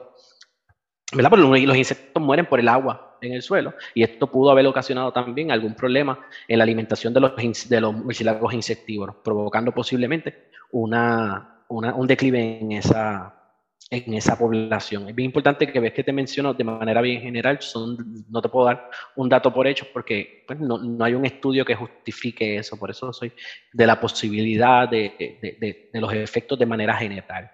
[1.13, 1.32] ¿verdad?
[1.38, 5.52] Los insectos mueren por el agua en el suelo y esto pudo haber ocasionado también
[5.52, 7.34] algún problema en la alimentación de los,
[7.70, 13.44] de los murciélagos insectívoros, provocando posiblemente una, un declive en esa,
[13.89, 15.10] en esa población.
[15.10, 18.50] Es bien importante que ves que te menciono de manera bien general, son, no te
[18.50, 22.58] puedo dar un dato por hecho porque pues, no, no, hay un estudio que justifique
[22.58, 23.32] eso, por eso soy
[23.71, 27.52] de la posibilidad de, de, de, los efectos de manera general.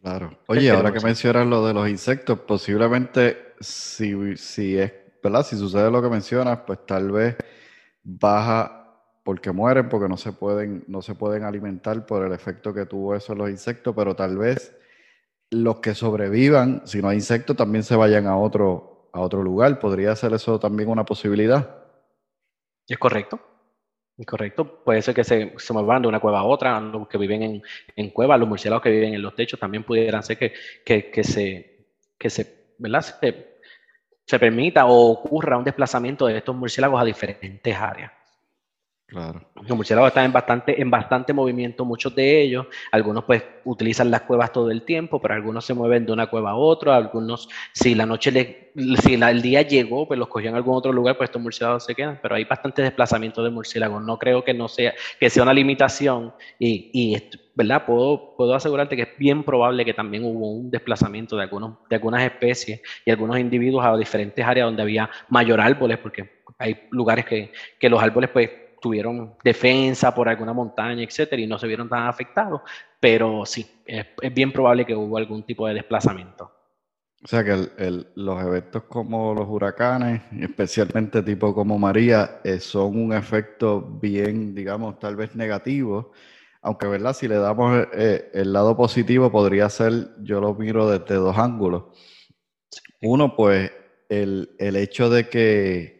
[0.00, 0.38] Claro.
[0.46, 5.44] Oye, ahora que mencionas lo de los insectos, posiblemente si, si es, ¿verdad?
[5.44, 7.36] Si sucede lo que mencionas, pues tal vez
[8.04, 8.74] baja
[9.24, 13.16] porque mueren, porque no se pueden, no se pueden alimentar por el efecto que tuvo
[13.16, 14.77] eso en los insectos, pero tal vez
[15.50, 19.78] los que sobrevivan, si no hay insectos, también se vayan a otro, a otro lugar.
[19.78, 21.84] ¿Podría ser eso también una posibilidad?
[22.86, 23.40] Es correcto.
[24.16, 24.82] Es correcto.
[24.84, 26.80] Puede ser que se, se muevan de una cueva a otra.
[26.80, 27.62] Los que viven en,
[27.94, 30.52] en, cuevas, los murciélagos que viven en los techos, también pudieran ser que,
[30.84, 33.00] que, se, que se, ¿verdad?
[33.00, 33.60] Se,
[34.26, 38.12] se permita o ocurra un desplazamiento de estos murciélagos a diferentes áreas.
[39.08, 39.40] Claro.
[39.54, 42.66] Los murciélagos están en bastante, en bastante movimiento, muchos de ellos.
[42.92, 46.50] Algunos pues utilizan las cuevas todo el tiempo, pero algunos se mueven de una cueva
[46.50, 46.94] a otra.
[46.94, 50.92] Algunos, si la noche, le, si el día llegó, pues los cogían en algún otro
[50.92, 52.18] lugar, pues estos murciélagos se quedan.
[52.20, 54.04] Pero hay bastante desplazamiento de murciélagos.
[54.04, 56.34] No creo que no sea, que sea una limitación.
[56.58, 57.16] Y, y
[57.54, 57.86] ¿verdad?
[57.86, 61.96] Puedo, puedo asegurarte que es bien probable que también hubo un desplazamiento de, algunos, de
[61.96, 67.24] algunas especies y algunos individuos a diferentes áreas donde había mayor árboles, porque hay lugares
[67.24, 71.88] que, que los árboles pues tuvieron defensa por alguna montaña, etcétera, y no se vieron
[71.88, 72.62] tan afectados,
[73.00, 76.52] pero sí, es, bien probable que hubo algún tipo de desplazamiento.
[77.22, 77.68] O sea que
[78.14, 85.00] los eventos como los huracanes, especialmente tipo como María, eh, son un efecto bien, digamos,
[85.00, 86.12] tal vez negativo,
[86.62, 87.14] aunque, ¿verdad?
[87.14, 91.84] Si le damos eh, el lado positivo, podría ser, yo lo miro desde dos ángulos.
[93.02, 93.72] Uno, pues,
[94.08, 95.97] el, el hecho de que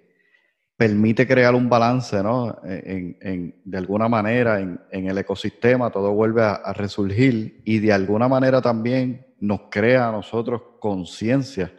[0.78, 2.56] permite crear un balance, ¿no?
[2.62, 8.62] En, de alguna manera en, el ecosistema, todo vuelve a, resurgir y de alguna manera
[8.62, 11.72] también nos crea a nosotros conciencia,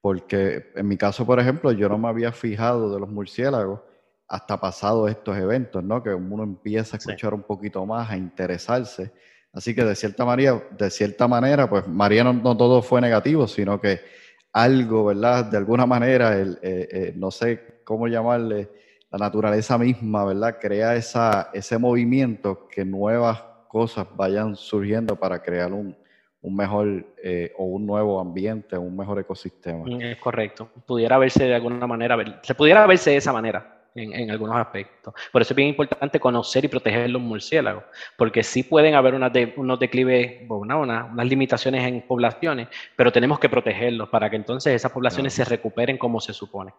[0.00, 3.80] porque en mi caso, por ejemplo, yo no me había fijado de los murciélagos
[4.26, 6.02] hasta pasado estos eventos, ¿no?
[6.02, 9.12] Que uno empieza a escuchar un poquito más, a interesarse.
[9.52, 13.46] Así que de cierta manera, de cierta manera pues María no, no todo fue negativo,
[13.46, 14.00] sino que
[14.52, 15.44] algo, ¿verdad?
[15.44, 18.70] De alguna manera, el, eh, eh, no sé cómo llamarle,
[19.12, 20.56] la naturaleza misma, ¿verdad?
[20.58, 25.94] Crea esa, ese movimiento que nuevas cosas vayan surgiendo para crear un,
[26.40, 29.84] un mejor eh, o un nuevo ambiente, un mejor ecosistema.
[29.84, 30.70] Mm, es correcto.
[30.86, 33.78] Pudiera verse de alguna manera, se pudiera verse de esa manera.
[33.94, 35.12] En, en, algunos aspectos.
[35.30, 37.84] Por eso es bien importante conocer y proteger los murciélagos,
[38.16, 43.38] porque sí pueden haber unas de, unos declives, una, unas limitaciones en poblaciones, pero tenemos
[43.38, 46.72] que protegerlos para que entonces esas poblaciones se recuperen como se supone.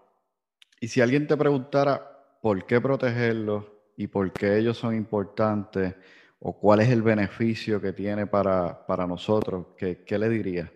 [0.83, 3.63] Y si alguien te preguntara por qué protegerlos
[3.95, 5.95] y por qué ellos son importantes
[6.41, 10.69] o cuál es el beneficio que tiene para, nosotros, ¿qué, ¿qué, le dirías?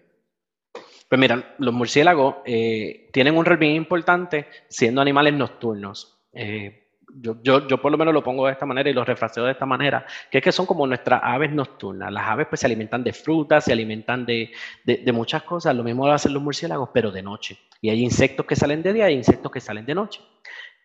[1.09, 6.17] Pues mira, los murciélagos eh, tienen un rol bien importante siendo animales nocturnos.
[6.31, 9.45] Eh, yo, yo, yo, por lo menos lo pongo de esta manera y lo refraseo
[9.45, 12.11] de esta manera, que es que son como nuestras aves nocturnas.
[12.11, 14.51] Las aves pues se alimentan de frutas, se alimentan de,
[14.83, 17.57] de, de muchas cosas, lo mismo lo hacen los murciélagos, pero de noche.
[17.81, 20.21] Y hay insectos que salen de día y insectos que salen de noche.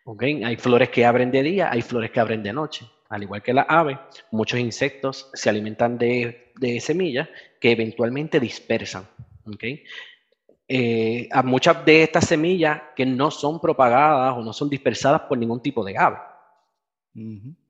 [0.05, 2.85] Hay flores que abren de día, hay flores que abren de noche.
[3.09, 3.97] Al igual que las aves,
[4.31, 9.07] muchos insectos se alimentan de, semillas que eventualmente dispersan.
[10.67, 15.37] Eh, a muchas de estas semillas que no son propagadas o no son dispersadas por
[15.37, 16.17] ningún tipo de ave.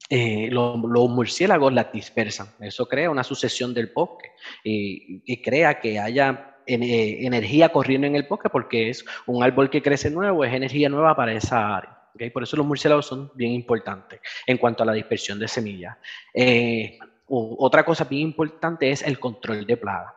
[0.10, 2.48] Eh, los, murciélagos las dispersan.
[2.60, 4.32] Eso crea una sucesión del bosque
[4.64, 9.82] y, crea que haya eh, energía corriendo en el bosque porque es un árbol que
[9.82, 12.00] crece nuevo, es energía nueva para esa área.
[12.32, 15.98] Por eso los murciélagos son bien importantes en cuanto a la dispersión de semillas.
[16.34, 20.16] Eh, otra cosa bien importante es el control de plaga.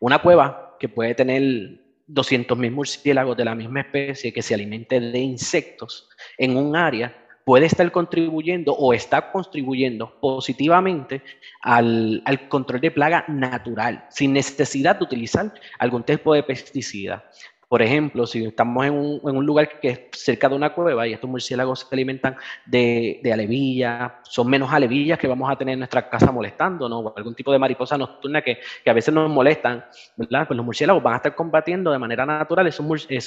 [0.00, 5.18] Una cueva que puede tener 200.000 murciélagos de la misma especie que se alimente de
[5.18, 11.22] insectos en un área puede estar contribuyendo o está contribuyendo positivamente
[11.62, 17.24] al, al, control de plaga natural, sin necesidad de utilizar algún tipo de pesticida.
[17.68, 21.04] Por ejemplo, si estamos en un, en un, lugar que es cerca de una cueva
[21.06, 25.80] y estos murciélagos se alimentan de, alevillas, son menos alevillas que vamos a tener en
[25.80, 30.46] nuestra casa molestándonos, o algún tipo de mariposa nocturna que, a veces nos molestan, ¿verdad?
[30.46, 32.78] Pues los murciélagos van a estar combatiendo de manera natural es,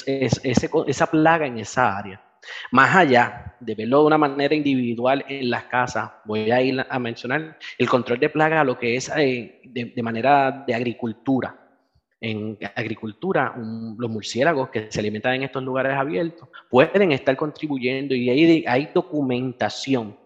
[0.08, 0.42] es,
[0.88, 2.22] esa plaga en esa área.
[2.72, 6.98] Más allá de verlo de una manera individual en las casas, voy a ir a
[6.98, 11.59] mencionar el control de plaga, lo que es eh, de manera de agricultura
[12.22, 18.30] en agricultura, los murciélagos que se alimentan en estos lugares abiertos pueden estar contribuyendo y
[18.30, 20.18] hay, hay documentación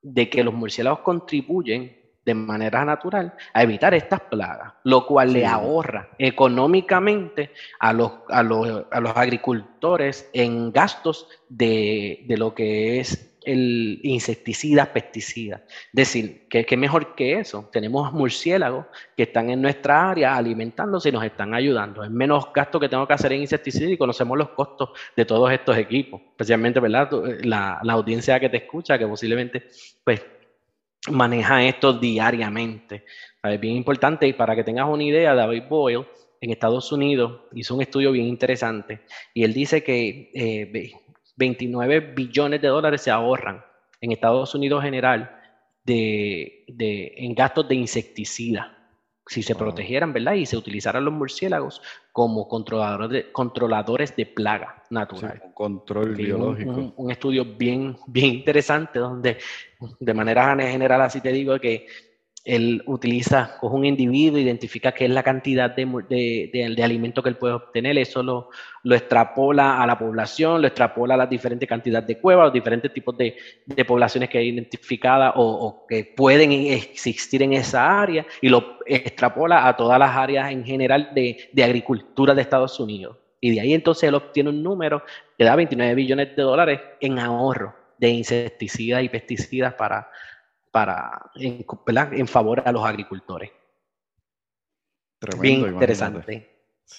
[0.00, 5.44] de que los murciélagos contribuyen de manera natural a evitar estas plagas, lo cual le
[5.44, 7.50] ahorra económicamente
[7.80, 14.00] a los, a los, a los agricultores en gastos de, de lo que es el
[14.02, 15.62] insecticida, pesticida.
[15.66, 17.68] Es decir, que, que mejor que eso.
[17.72, 22.04] Tenemos murciélagos que están en nuestra área alimentándose y nos están ayudando.
[22.04, 25.50] Es menos gasto que tengo que hacer en insecticida y conocemos los costos de todos
[25.52, 26.20] estos equipos.
[26.30, 27.10] Especialmente, ¿verdad?
[27.42, 29.68] La, la audiencia que te escucha, que posiblemente
[30.04, 30.22] pues,
[31.10, 33.04] maneja esto diariamente.
[33.42, 36.06] Es bien importante y para que tengas una idea, David Boyle
[36.40, 39.02] en Estados Unidos hizo un estudio bien interesante
[39.32, 40.92] y él dice que eh,
[41.36, 43.64] 29 billones de dólares se ahorran
[44.00, 45.38] en Estados Unidos general
[45.84, 46.64] de,
[47.16, 48.78] en gastos de insecticida.
[49.24, 50.34] Si se protegieran, ¿verdad?
[50.34, 55.40] Y se utilizaran los murciélagos como controladores de, controladores de plaga natural.
[55.44, 56.92] un control biológico.
[56.96, 59.38] Un, estudio bien, bien interesante donde,
[60.00, 61.86] de manera general, así te digo, que
[62.44, 67.36] él utiliza, coge un individuo, identifica qué es la cantidad de, de, alimento que él
[67.36, 68.50] puede obtener, eso lo,
[68.82, 72.92] lo, extrapola a la población, lo extrapola a las diferentes cantidades de cuevas, los diferentes
[72.92, 73.36] tipos de,
[73.86, 79.68] poblaciones que hay identificadas o, o, que pueden existir en esa área y lo extrapola
[79.68, 83.16] a todas las áreas en general de, agricultura de Estados Unidos.
[83.40, 85.04] Y de ahí entonces él obtiene un número
[85.38, 90.08] que da 29 billones de dólares en ahorro de insecticidas y pesticidas para
[90.72, 91.64] para, en,
[92.12, 93.50] en favor a los agricultores.
[95.40, 96.50] bien interesante.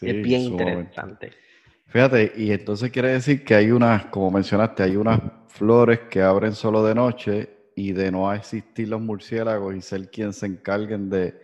[0.01, 1.31] es bien interesante.
[1.87, 6.53] Fíjate, y entonces quiere decir que hay unas, como mencionaste, hay unas flores que abren
[6.53, 11.39] solo de noche y de no existir los murciélagos y ser quien se encarguen de,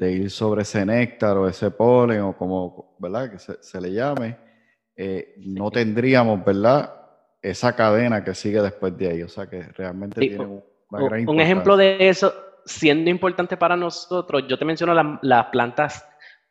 [0.00, 3.30] ir sobre ese néctar o ese polen o como, ¿verdad?
[3.30, 4.36] Que se, le llame,
[4.96, 6.92] eh, no tendríamos, ¿verdad?
[7.40, 9.22] Esa cadena que sigue después de ahí.
[9.22, 14.58] O sea que realmente tiene un un ejemplo de eso, siendo importante para nosotros, yo
[14.58, 16.06] te menciono las plantas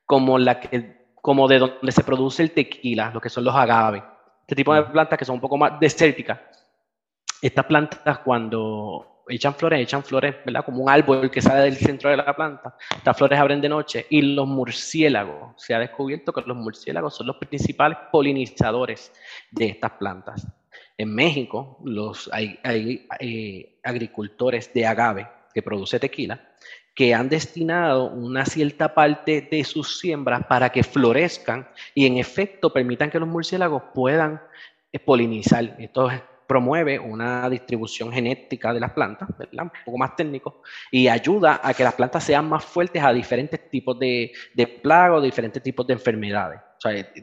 [0.06, 4.04] como, la que, como de donde se produce el tequila, lo que son los agaves.
[4.42, 6.40] Este tipo de plantas que son un poco más desérticas.
[7.42, 10.64] Estas plantas cuando echan flores, echan flores, ¿verdad?
[10.64, 12.76] Como un árbol que sale del centro de la planta.
[12.96, 17.28] Estas flores abren de noche y los murciélagos, se ha descubierto que los murciélagos son
[17.28, 19.12] los principales polinizadores
[19.52, 20.48] de estas plantas.
[20.98, 22.60] En México, los, hay,
[23.20, 26.42] eh, agricultores de agave que produce tequila
[26.96, 32.72] que han destinado una cierta parte de sus siembras para que florezcan y en efecto
[32.72, 34.42] permitan que los murciélagos puedan
[34.94, 35.76] eh, polinizar.
[35.78, 36.10] Esto
[36.48, 41.84] promueve una distribución genética de las plantas, un poco más técnico, y ayuda a que
[41.84, 46.62] las plantas sean más fuertes a diferentes tipos de, de plagas, diferentes tipos de enfermedades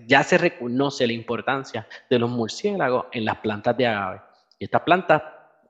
[0.06, 4.20] ya se reconoce la importancia de los murciélagos en las plantas de agave.
[4.58, 5.22] Y estas plantas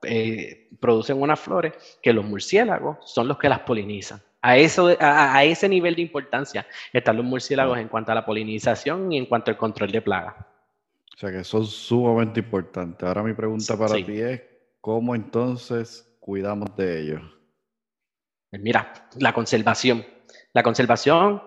[0.03, 4.21] eh, producen unas flores que los murciélagos son los que las polinizan.
[4.41, 9.11] A, eso, a, ese nivel de importancia están los murciélagos en cuanto a la polinización
[9.11, 10.35] y en cuanto al control de plagas.
[11.15, 13.07] O sea que son sumamente importantes.
[13.07, 14.41] Ahora mi pregunta para ti es,
[14.81, 17.21] ¿cómo entonces cuidamos de ellos?
[18.49, 20.05] Pues mira, la conservación.
[20.51, 21.41] La conservación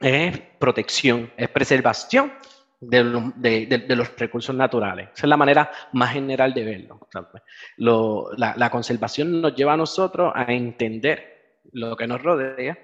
[0.00, 2.32] es protección, es preservación
[2.80, 5.08] de, los recursos naturales.
[5.14, 7.08] Esa es la manera más general de verlo.
[8.36, 12.78] la, conservación nos lleva a nosotros a entender lo que nos rodea,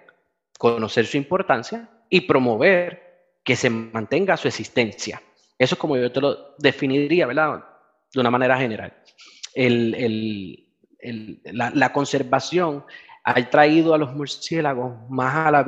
[0.59, 3.03] conocer su importancia y promover
[3.45, 5.21] que se mantenga su existencia.
[5.59, 7.65] Eso es como yo te lo definiría, ¿verdad?
[8.13, 8.93] De una manera general.
[11.45, 12.85] la, conservación
[13.25, 15.67] ha traído a los murciélagos más a la,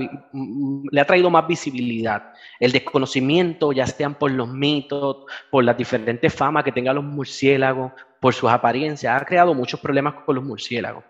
[0.91, 2.33] le ha traído más visibilidad.
[2.59, 7.93] El desconocimiento, ya sean por los mitos, por las diferentes famas que tengan los murciélagos,
[8.21, 11.05] por sus apariencias, ha creado muchos problemas con los murciélagos.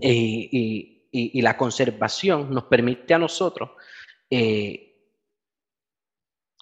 [0.00, 0.92] y,
[1.40, 3.70] la conservación nos permite a nosotros
[4.28, 4.86] eh,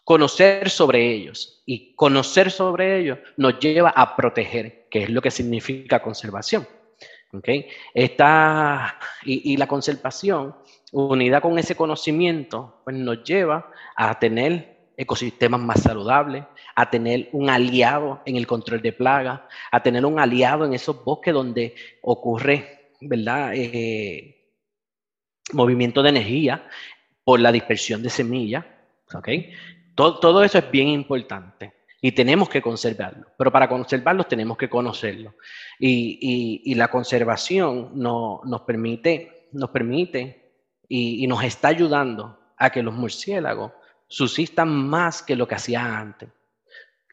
[0.04, 1.62] conocer sobre ellos.
[1.66, 6.68] Y conocer sobre ellos nos lleva a proteger, que es lo que significa conservación.
[7.34, 7.66] ¿Okay?
[7.92, 10.54] Esta, y, la conservación,
[10.92, 16.44] unida con ese conocimiento, pues nos lleva a tener ecosistemas más saludables,
[16.76, 19.40] a tener un aliado en el control de plagas,
[19.72, 23.52] a tener un aliado en esos bosques donde ocurre, ¿verdad?
[23.54, 24.52] Eh,
[25.52, 26.68] movimiento de energía
[27.24, 28.64] por la dispersión de semillas,
[29.12, 29.28] ¿ok?
[29.96, 33.28] Todo, todo eso es bien importante y tenemos que conservarlo.
[33.38, 35.36] Pero para conservarlos tenemos que conocerlo.
[35.78, 40.52] Y, la conservación no, nos permite, nos permite
[40.86, 43.72] y, nos está ayudando a que los murciélagos
[44.06, 46.28] subsistan más que lo que hacía antes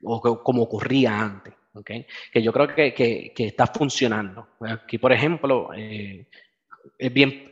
[0.03, 1.53] o como ocurría antes.
[1.73, 2.05] ¿okay?
[2.29, 4.45] Que yo creo que, que, está funcionando.
[4.59, 6.27] Aquí, por ejemplo, eh,
[6.97, 7.50] es bien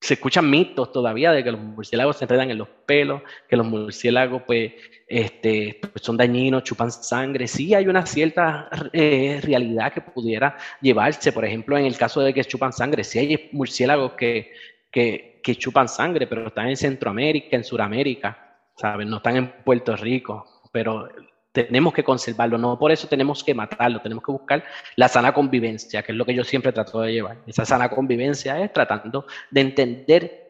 [0.00, 3.66] se escuchan mitos todavía de que los murciélagos se enredan en los pelos, que los
[3.66, 4.72] murciélagos pues,
[5.06, 7.48] este, pues son dañinos, chupan sangre.
[7.48, 12.32] Sí hay una cierta eh, realidad que pudiera llevarse, por ejemplo, en el caso de
[12.32, 14.52] que chupan sangre, sí hay murciélagos que,
[14.90, 19.10] que, que chupan sangre, pero están en Centroamérica, en Sudamérica, ¿saben?
[19.10, 21.08] No están en Puerto Rico, pero
[21.52, 24.64] tenemos que conservarlo, no por eso tenemos que matarlo, tenemos que buscar
[24.96, 27.38] la sana convivencia, que es lo que yo siempre trato de llevar.
[27.46, 30.48] Esa sana convivencia es tratando de entender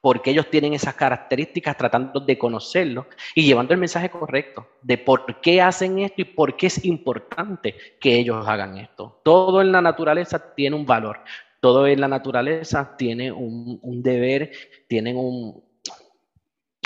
[0.00, 4.96] por qué ellos tienen esas características, tratando de conocerlos y llevando el mensaje correcto de
[4.96, 9.20] por qué hacen esto y por qué es importante que ellos hagan esto.
[9.24, 11.20] Todo en la naturaleza tiene un valor,
[11.60, 14.52] todo en la naturaleza tiene un, deber,
[14.86, 15.16] tienen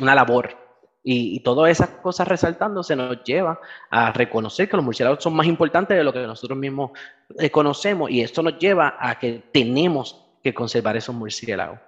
[0.01, 0.62] una labor
[1.05, 5.47] y, todas esas cosas resaltando se nos lleva a reconocer que los murciélagos son más
[5.47, 6.93] importantes de lo que nosotros mismos
[7.39, 11.79] eh, conocemos y esto nos lleva a que tenemos que conservar eesos murciélagos.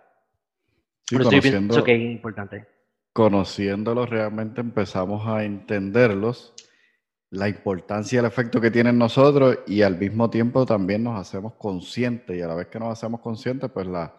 [1.04, 1.16] Sí,
[1.84, 2.66] que es importante.
[3.12, 6.52] Conociéndolos realmente empezamos a entenderlos,
[7.30, 11.54] la importancia y el efecto que tienen nosotros y al mismo tiempo también nos hacemos
[11.54, 14.16] conscientes y a la vez que nos hacemos conscientes pues la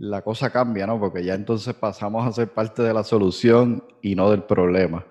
[0.00, 0.98] la cosa cambia, ¿no?
[0.98, 5.06] Porque ya entonces pasamos a ser parte de la solución y no del problema.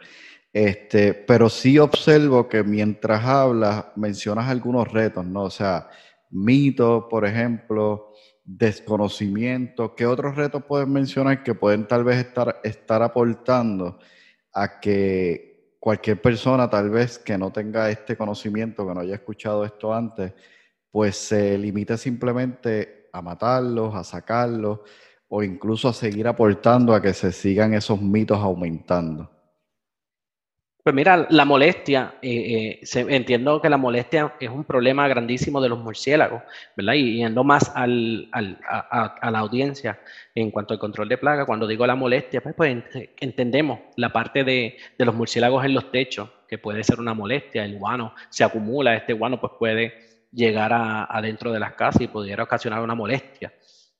[0.51, 5.43] Este, pero sí observo que mientras hablas mencionas algunos retos, ¿no?
[5.43, 5.89] O sea,
[6.31, 8.13] mitos, por ejemplo,
[8.43, 9.93] desconocimiento.
[9.93, 13.99] ¿Qué otros retos puedes mencionar que pueden tal vez estar, estar aportando
[14.53, 19.63] a que cualquier persona tal vez que no tenga este conocimiento, que no haya escuchado
[19.63, 20.33] esto antes,
[20.89, 24.80] pues se limite simplemente a matarlos, a sacarlos
[25.28, 29.30] o incluso a seguir aportando a que se sigan esos mitos aumentando?
[30.82, 35.70] Pues mira, la molestia, eh, eh, entiendo que la molestia es un problema grandísimo de
[35.70, 36.41] los murciélagos,
[36.76, 36.93] ¿verdad?
[36.93, 39.99] Y yendo más al, a, la audiencia
[40.34, 42.82] en cuanto al control de plaga, cuando digo la molestia, pues, pues
[43.20, 47.66] entendemos la parte de, de, los murciélagos en los techos, que puede ser una molestia,
[47.66, 52.43] el guano se acumula, este guano pues puede llegar adentro de las casas y pudiera
[52.43, 53.53] ocasionar una molestia.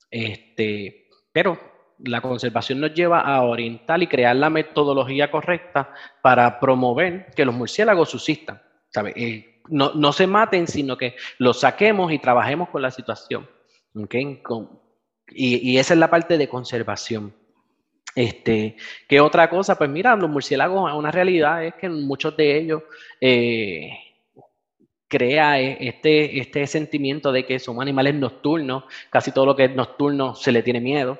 [0.09, 1.59] Este, pero
[1.99, 7.55] la conservación nos lleva a orientar y crear la metodología correcta para promover que los
[7.55, 8.61] murciélagos subsistan.
[9.15, 13.47] Eh, no, no, se maten, sino que los saquemos y trabajemos con la situación.
[15.32, 17.34] y, esa es la parte de conservación.
[18.15, 18.75] Este,
[19.07, 19.77] ¿Qué otra cosa?
[19.77, 22.84] Pues mira, los murciélagos, una realidad es que muchos de ellos
[23.21, 23.91] eh,
[25.10, 29.76] crea e, este, este sentimiento de que son animales nocturnos, casi todo lo que es
[29.76, 31.18] nocturno se le tiene miedo.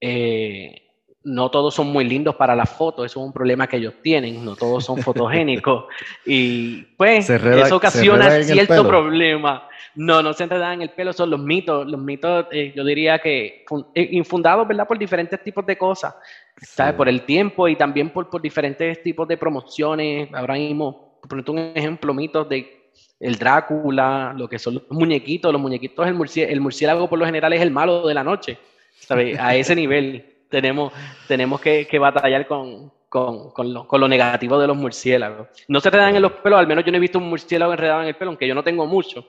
[0.00, 0.82] Eh,
[1.24, 4.44] no todos son muy lindos para las fotos, eso es un problema que ellos tienen,
[4.44, 5.86] no todos son fotogénicos.
[6.24, 9.68] y pues eso ocasiona cierto problema.
[9.96, 13.18] No, no se enredan en el pelo, son los mitos, los mitos eh, yo diría
[13.18, 13.64] que
[13.94, 14.86] eh, infundados, ¿verdad?
[14.86, 16.14] Por diferentes tipos de cosas,
[16.60, 16.94] ¿sabes?
[16.94, 20.28] Por el tiempo y también por, por diferentes tipos de promociones.
[20.34, 22.85] Ahora mismo, por un ejemplo, mitos de
[23.18, 27.26] el Drácula, lo que son los muñequitos, los muñequitos, el, murciélago, el murciélago por lo
[27.26, 28.58] general es el malo de la noche,
[29.38, 30.92] A ese nivel tenemos,
[31.26, 35.48] tenemos que, batallar con, con, con, lo, con, lo, negativo de los murciélagos.
[35.68, 38.02] No se enredan en los pelos, al menos yo no he visto un murciélago enredado
[38.02, 39.26] en el pelo, aunque yo no tengo mucho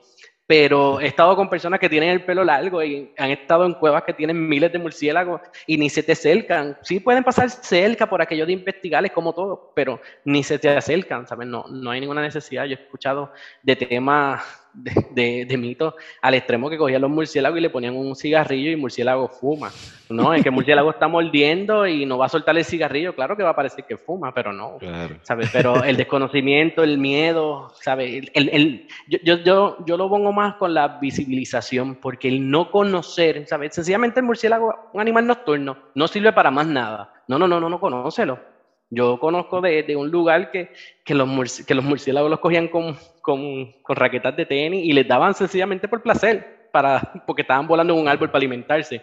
[0.47, 4.03] pero he estado con personas que tienen el pelo largo y han estado en cuevas
[4.03, 6.77] que tienen miles de murciélagos y ni se te acercan.
[6.81, 11.27] Sí pueden pasar cerca por aquello de investigarles como todo, pero ni se te acercan,
[11.27, 11.47] ¿sabes?
[11.49, 12.63] No, no hay ninguna necesidad.
[12.63, 17.61] Yo he escuchado de temas de, de, mitos al extremo que cogían los murciélagos y
[17.61, 19.71] le ponían un cigarrillo y el murciélago fuma.
[20.09, 23.15] No, es que el murciélago está mordiendo y no va a soltar el cigarrillo.
[23.15, 24.77] Claro que va a parecer que fuma, pero no.
[25.23, 25.49] ¿sabes?
[25.51, 28.29] Pero el desconocimiento, el miedo, ¿sabes?
[28.33, 33.47] El, el, yo, yo, yo lo pongo más con la visibilización, porque el no conocer,
[33.47, 33.73] ¿sabes?
[33.73, 37.13] Sencillamente el murciélago, un animal nocturno, no sirve para más nada.
[37.27, 38.56] No, no, no, no, no conócelo.
[38.89, 40.71] Yo conozco de, de un lugar que,
[41.03, 45.07] que, los que los murciélagos los cogían con, con, con, raquetas de tenis y les
[45.07, 49.01] daban sencillamente por placer, para, porque estaban volando en un árbol para alimentarse.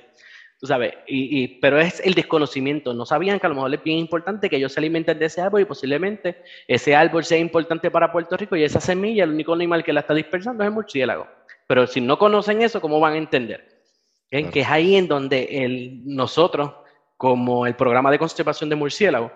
[0.59, 2.95] Tú sabes, y, y, pero es el desconocimiento.
[2.95, 5.43] No sabían que a lo mejor es bien importante que ellos se alimenten de ese
[5.43, 9.53] árbol y posiblemente ese árbol sea importante para Puerto Rico y esa semilla, el único
[9.53, 11.27] animal que la está dispersando es el murciélago.
[11.67, 13.83] Pero si no conocen eso, ¿cómo van a entender?
[14.31, 16.73] Que es ahí en donde el, nosotros,
[17.17, 19.31] como el programa de conservación de murciélagos,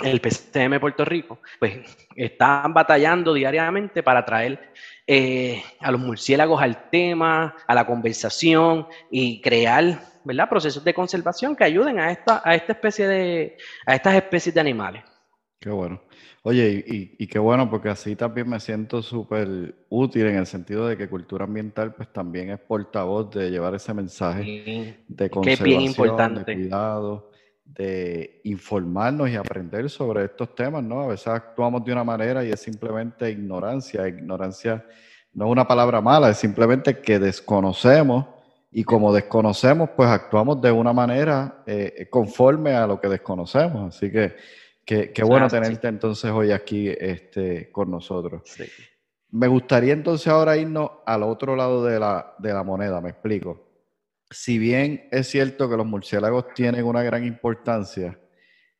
[0.00, 1.78] el PCM Puerto Rico, pues
[2.16, 4.72] están batallando diariamente para traer
[5.06, 10.48] eh, a los murciélagos al tema, a la conversación y crear ¿verdad?
[10.48, 14.60] procesos de conservación que ayuden a esta, a esta especie de, a estas especies de
[14.60, 15.02] animales.
[15.58, 16.02] Qué bueno.
[16.44, 20.96] Oye, y, qué bueno, porque así también me siento súper útil en el sentido de
[20.96, 27.31] que cultura ambiental pues también es portavoz de llevar ese mensaje de conservación, de cuidado
[27.64, 31.02] de informarnos y aprender sobre estos temas, ¿no?
[31.02, 34.06] A veces actuamos de una manera y es simplemente ignorancia.
[34.08, 34.84] Ignorancia
[35.32, 38.26] no es una palabra mala, es simplemente que desconocemos
[38.70, 43.94] y como desconocemos, pues actuamos de una manera eh, conforme a lo que desconocemos.
[43.94, 44.34] Así que
[44.84, 48.42] qué bueno tenerte entonces hoy aquí este, con nosotros.
[49.30, 53.71] Me gustaría entonces ahora irnos al otro lado de la, de la moneda, me explico
[54.32, 58.18] si bien es cierto que los murciélagos tienen una gran importancia,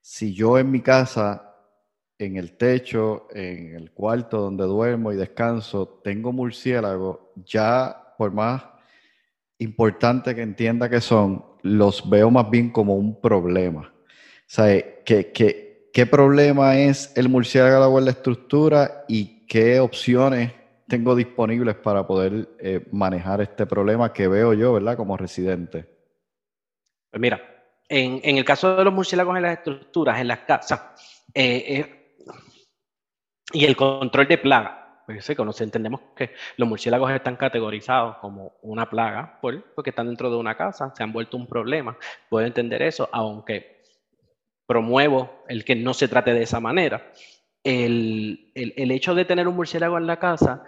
[0.01, 1.55] si yo en mi casa,
[2.19, 8.63] en el techo, en el cuarto donde duermo y descanso, tengo murciélagos, ya por más
[9.59, 13.93] importante que entienda que son, los veo más bien como un problema.
[14.59, 14.63] O
[15.05, 20.53] ¿qué, problema es el murciélago de la estructura y qué opciones
[20.87, 24.97] tengo disponibles para poder eh, manejar este problema que veo yo, ¿verdad?
[24.97, 25.89] Como residente.
[27.11, 27.41] Pues mira,
[27.89, 30.81] en, el caso de los murciélagos en las estructuras, en las casas,
[31.35, 32.15] eh, eh,
[33.53, 39.39] y el control de plaga, pues entendemos que los murciélagos están categorizados como una plaga
[39.41, 41.97] porque están dentro de una casa, se han vuelto un problema.
[42.31, 43.83] Puedo entender eso, aunque
[44.67, 47.13] promuevo el que no se trate de esa manera
[47.65, 50.65] el, el, hecho de tener un murciélago en la casa,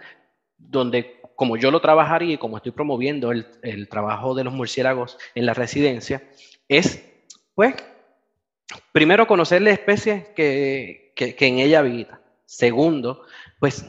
[0.57, 5.17] donde como yo lo trabajaría y como estoy promoviendo el, el trabajo de los murciélagos
[5.35, 6.23] en la residencia,
[6.69, 7.03] es,
[7.53, 7.75] pues,
[8.91, 12.21] primero conocer la especie que, que en ella habita.
[12.45, 13.23] Segundo,
[13.59, 13.85] pues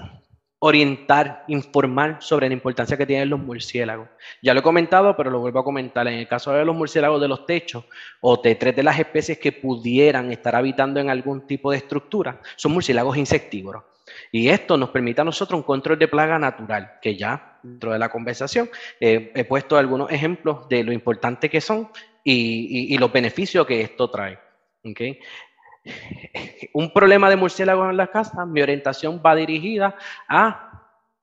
[0.58, 4.08] orientar, informar sobre la importancia que tienen los murciélagos.
[4.42, 6.06] Ya lo he comentado, pero lo vuelvo a comentar.
[6.08, 7.84] En el caso de los murciélagos de los techos
[8.20, 12.40] o de tres de las especies que pudieran estar habitando en algún tipo de estructura,
[12.56, 13.84] son murciélagos insectívoros.
[14.32, 17.98] Y esto nos permite a nosotros un control de plaga natural, que ya dentro de
[17.98, 21.90] la conversación eh, he puesto algunos ejemplos de lo importante que son
[22.22, 24.38] y, los beneficios que esto trae.
[24.84, 25.18] ¿okay?
[26.72, 29.96] Un problema de murciélagos en la casa, mi orientación va dirigida
[30.28, 30.66] a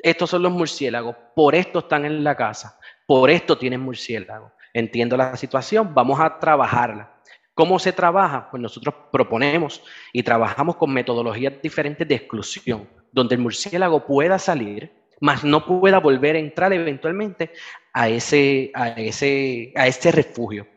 [0.04, 4.52] estos son los murciélagos, por esto están en la casa, por esto tienen murciélagos.
[4.74, 7.14] Entiendo la situación, vamos a trabajarla.
[7.54, 8.50] ¿Cómo se trabaja?
[8.52, 14.92] Pues nosotros proponemos y trabajamos con metodologías diferentes de exclusión, donde el murciélago pueda salir,
[15.22, 17.54] mas no pueda volver a entrar eventualmente
[17.94, 20.68] a ese, a ese, a ese refugio.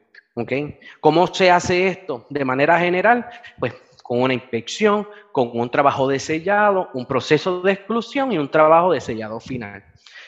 [1.01, 2.27] ¿Cómo se hace esto?
[2.29, 3.27] De manera general,
[3.59, 3.73] pues
[4.03, 8.93] con una inspección, con un trabajo de sellado, un proceso de exclusión y un trabajo
[8.93, 9.83] de sellado final.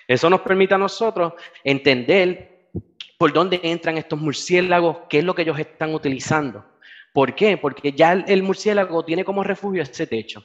[0.07, 2.71] Eso nos permite a nosotros entender
[3.19, 6.65] por dónde entran estos murciélagos, qué es lo que ellos están utilizando.
[7.13, 7.57] ¿Por qué?
[7.59, 10.43] Porque ya el, murciélago tiene como refugio ese techo.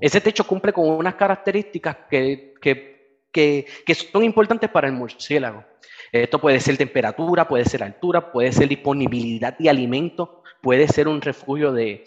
[0.00, 2.93] Ese techo cumple con unas características que, que
[4.12, 5.64] son importantes para el murciélago.
[6.12, 11.20] Esto puede ser temperatura, puede ser altura, puede ser disponibilidad de alimento, puede ser un
[11.20, 12.04] refugio de,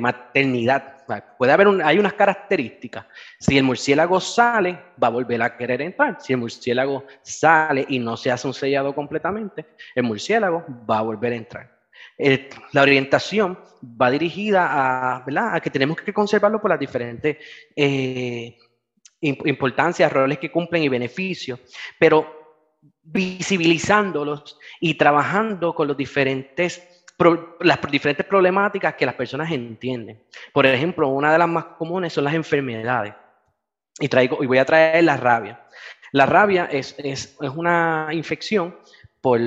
[0.00, 0.96] maternidad.
[1.38, 3.06] Puede haber hay unas características.
[3.38, 6.16] Si el murciélago sale, va a volver a querer entrar.
[6.20, 11.02] Si el murciélago sale y no se hace un sellado completamente, el murciélago va a
[11.02, 11.70] volver a entrar.
[12.72, 17.36] la orientación va dirigida a, a, que tenemos que conservarlo por las diferentes
[17.74, 18.58] eh,
[19.20, 21.60] importancias, roles que cumplen y beneficios,
[21.98, 22.40] pero
[23.02, 27.00] visibilizándolos y trabajando con los diferentes
[27.60, 30.22] las diferentes problemáticas que las personas entienden.
[30.52, 33.14] Por ejemplo, una de las más comunes son las enfermedades.
[33.98, 35.66] Y, traigo, y voy a traer la rabia.
[36.12, 38.76] La rabia es, es, es una infección
[39.20, 39.38] por,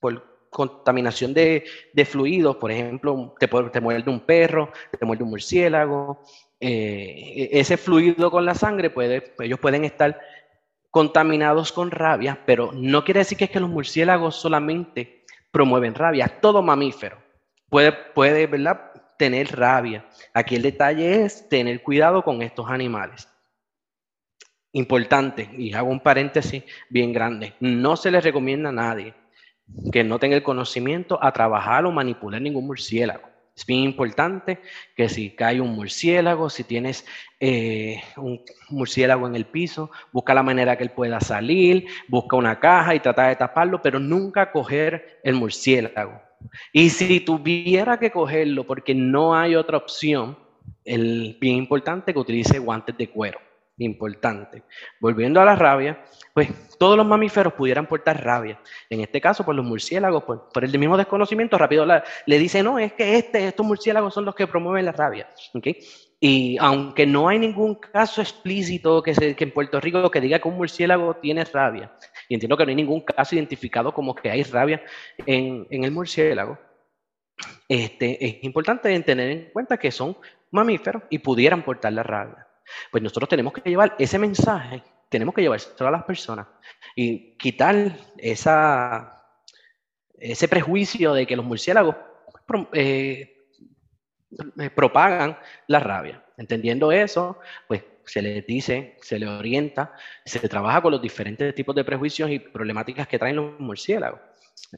[0.00, 5.30] por contaminación de, de, fluidos, por ejemplo, te, te, muerde un perro, te muerde un
[5.30, 6.22] murciélago.
[6.60, 10.20] Eh, e, ese fluido con la sangre, puede, ellos pueden estar
[10.90, 16.28] contaminados con rabia, pero no quiere decir que es que los murciélagos solamente promueven rabia.
[16.40, 17.18] Todo mamífero
[17.70, 18.92] puede, puede ¿verdad?
[19.16, 20.06] tener rabia.
[20.34, 23.28] Aquí el detalle es tener cuidado con estos animales.
[24.72, 29.14] Importante, y hago un paréntesis bien grande, no se les recomienda a nadie
[29.92, 33.29] que no tenga el conocimiento a trabajar o manipular ningún murciélago.
[33.60, 34.58] Es bien importante
[34.96, 37.04] que si cae un murciélago, si tienes
[37.40, 38.40] eh, un
[38.70, 43.00] murciélago en el piso, busca la manera que él pueda salir, busca una caja y
[43.00, 46.22] trata de taparlo, pero nunca coger el murciélago.
[46.72, 50.38] Y si tuviera que cogerlo porque no hay otra opción,
[50.82, 53.49] es bien importante que utilice guantes de cuero
[53.84, 54.62] importante.
[55.00, 58.60] Volviendo a la rabia, pues todos los mamíferos pudieran portar rabia.
[58.88, 61.86] En este caso, por los murciélagos, pues, por el mismo desconocimiento, rápido
[62.26, 65.28] le dice, no, es que este, estos murciélagos son los que promueven la rabia.
[66.20, 70.38] Y aunque no hay ningún caso explícito que, se, que en Puerto Rico que diga
[70.38, 71.92] que un murciélago tiene rabia,
[72.28, 74.82] y entiendo que no hay ningún caso identificado como que hay rabia
[75.26, 76.58] en, en el murciélago,
[77.68, 80.16] este, es importante tener en cuenta que son
[80.50, 82.46] mamíferos y pudieran portar la rabia.
[82.90, 86.46] Pues nosotros tenemos que llevar ese mensaje, tenemos que llevárselo a las personas
[86.94, 89.24] y quitar esa,
[90.18, 91.96] ese prejuicio de que los murciélagos
[92.72, 93.36] eh,
[94.58, 96.24] eh, propagan la rabia.
[96.36, 99.94] Entendiendo eso, pues se les dice, se les orienta,
[100.24, 104.20] se trabaja con los diferentes tipos de prejuicios y problemáticas que traen los murciélagos.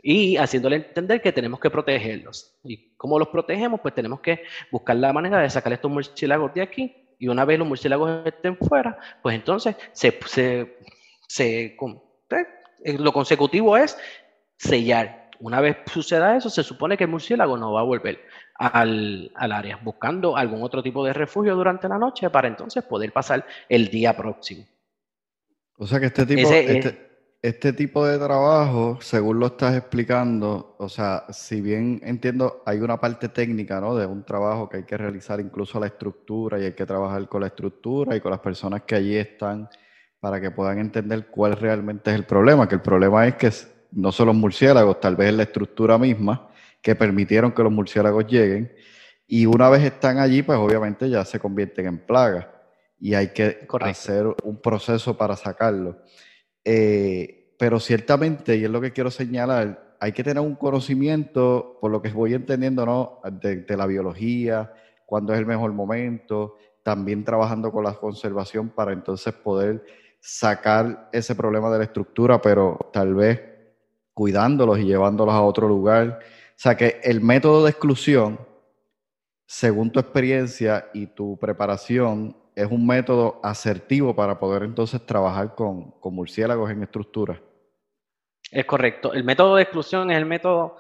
[0.03, 2.55] Y haciéndole entender que tenemos que protegerlos.
[2.65, 3.81] ¿Y cómo los protegemos?
[3.81, 7.57] Pues tenemos que buscar la manera de sacar estos murciélagos de aquí y una vez
[7.57, 10.77] los murciélagos estén fuera, pues entonces se, se,
[11.29, 13.97] se, eh, lo consecutivo es
[14.57, 15.31] sellar.
[15.39, 18.19] Una vez suceda eso, se supone que el murciélago no va a volver
[18.57, 23.13] al, al, área, buscando algún otro tipo de refugio durante la noche para entonces poder
[23.13, 24.67] pasar el día próximo.
[25.77, 27.12] O sea que este tipo, este,
[27.43, 33.01] este tipo de trabajo, según lo estás explicando, o sea, si bien entiendo, hay una
[33.01, 33.97] parte técnica, ¿no?
[33.97, 37.41] De un trabajo que hay que realizar incluso la estructura y hay que trabajar con
[37.41, 39.69] la estructura y con las personas que allí están
[40.21, 43.51] para que puedan entender cuál realmente es el problema, que el problema es que
[43.91, 46.49] no son los murciélagos, tal vez es la estructura misma
[46.81, 48.73] que permitieron que los murciélagos lleguen
[49.27, 52.47] y una vez están allí, pues obviamente ya se convierten en plagas
[53.01, 55.99] y hay que hacer un proceso para sacarlo.
[56.65, 61.93] Eh, pero ciertamente, y es lo que quiero señalar, hay que tener un conocimiento, por
[61.93, 63.21] lo que voy entendiendo, ¿no?
[63.41, 64.73] De, la biología,
[65.07, 69.85] cuándo es el mejor momento, también trabajando con la conservación para entonces poder
[70.19, 73.41] sacar ese problema de la estructura, pero tal vez
[74.13, 76.19] cuidándolos y llevándolos a otro lugar.
[76.21, 78.41] O sea que el método de exclusión,
[79.47, 85.95] según tu experiencia y tu preparación, es un método asertivo para poder entonces trabajar con,
[86.05, 87.41] murciélagos en estructura.
[88.51, 89.13] Es correcto.
[89.13, 90.77] El método de exclusión es el método,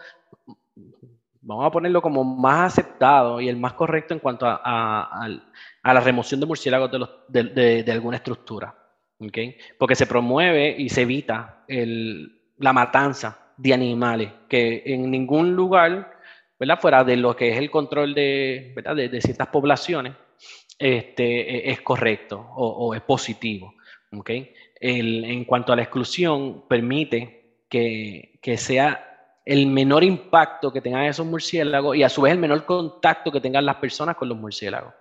[1.40, 5.28] vamos a ponerlo como más aceptado y el más correcto en cuanto a,
[5.84, 6.90] la remoción de murciélagos
[7.28, 8.74] de, alguna estructura.
[9.18, 9.56] ¿okay?
[9.78, 16.18] Porque se promueve y se evita la matanza de animales que en ningún lugar,
[16.58, 16.78] ¿verdad?
[16.80, 20.14] fuera de lo que es el control de, de ciertas poblaciones,
[20.82, 23.74] este, e, es correcto o, es positivo.
[24.14, 24.52] ¿okay?
[24.80, 31.24] en cuanto a la exclusión, permite que, que, sea el menor impacto que tengan esos
[31.24, 34.92] murciélagos y a su vez el menor contacto que tengan las personas con los murciélagos.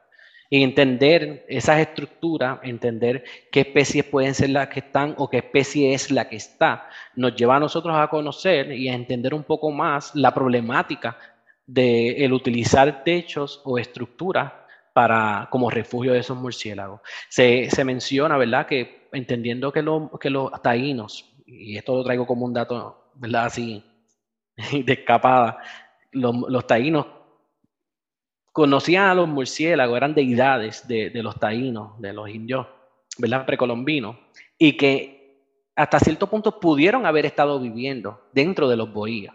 [0.49, 5.93] Y entender esas estructuras, entender qué especies pueden ser las que están o qué especie
[5.93, 9.71] es la que está, nos lleva a nosotros a conocer y a entender un poco
[9.71, 11.17] más la problemática
[11.65, 14.51] de utilizar techos o estructuras
[14.93, 17.01] para, como refugio de esos murciélagos.
[17.29, 19.83] Se, se menciona, ¿verdad?, que entendiendo que,
[20.19, 23.83] que los taínos, y esto lo traigo como un dato, ¿verdad?, así,
[24.71, 25.59] de escapada,
[26.11, 27.07] los, los taínos
[28.51, 32.67] conocían a los murciélagos, eran deidades de, de, los taínos, de los indios,
[33.17, 34.17] ¿verdad?, precolombinos,
[34.57, 35.21] y que
[35.75, 39.33] hasta cierto punto pudieron haber estado viviendo dentro de los bohías.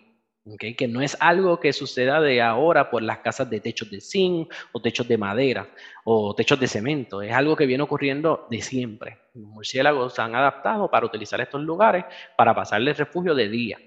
[0.59, 4.53] Que no es algo que suceda de ahora por las casas de techos de zinc
[4.73, 5.69] o techos de madera
[6.05, 9.19] o techos de cemento, es algo que viene ocurriendo de siempre.
[9.35, 12.05] Los murciélagos se han adaptado para utilizar estos lugares
[12.37, 13.79] para pasarles refugio de día.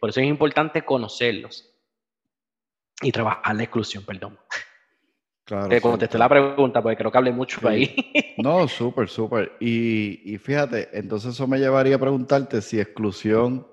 [0.00, 1.72] Por eso es importante conocerlos
[3.00, 4.38] y trabajar la exclusión, perdón.
[5.44, 7.94] Claro, Te contesté la pregunta porque creo que hablé mucho ahí.
[8.38, 9.52] No, súper, súper.
[9.60, 13.66] Y, y fíjate, entonces eso me llevaría a preguntarte si exclusión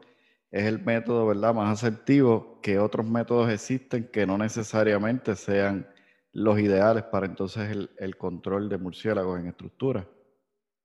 [0.52, 5.88] es el método, ¿verdad?, más asertivo que otros métodos existen que no necesariamente sean
[6.32, 10.06] los ideales para entonces el, control de murciélagos en estructuras.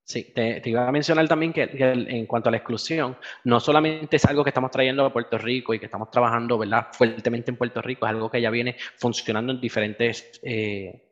[0.04, 4.24] Sí, te, iba a mencionar también que, en cuanto a la exclusión, no solamente es
[4.24, 6.88] algo que estamos trayendo a Puerto Rico y que estamos trabajando ¿verdad?
[6.92, 11.11] fuertemente en Puerto Rico, es algo que ya viene funcionando en diferentes eh,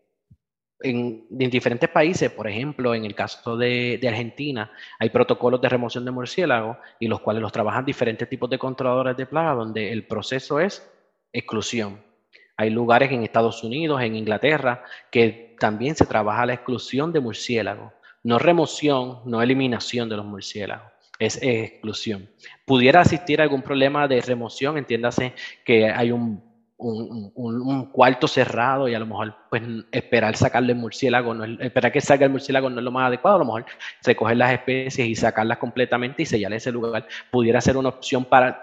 [0.83, 6.11] en, diferentes países, por ejemplo, en el caso de, Argentina, hay protocolos de remoción de
[6.11, 10.61] murciélagos y los cuales los trabajan diferentes tipos de controladores de plaga, donde el proceso
[10.61, 10.89] es
[11.33, 12.03] exclusión.
[12.57, 17.93] Hay lugares en Estados Unidos, en Inglaterra, que también se trabaja la exclusión de murciélagos.
[18.23, 22.31] No remoción, no eliminación de los murciélagos es exclusión.
[22.65, 26.50] Pudiera existir algún problema de remoción, entiéndase que hay un
[26.81, 32.01] un, cuarto cerrado y a lo mejor pues esperar sacarle el murciélago, no esperar que
[32.01, 33.67] salga el murciélago no es lo más adecuado, a lo mejor
[34.05, 38.63] recoger las especies y sacarlas completamente y sellar ese lugar pudiera ser una opción para,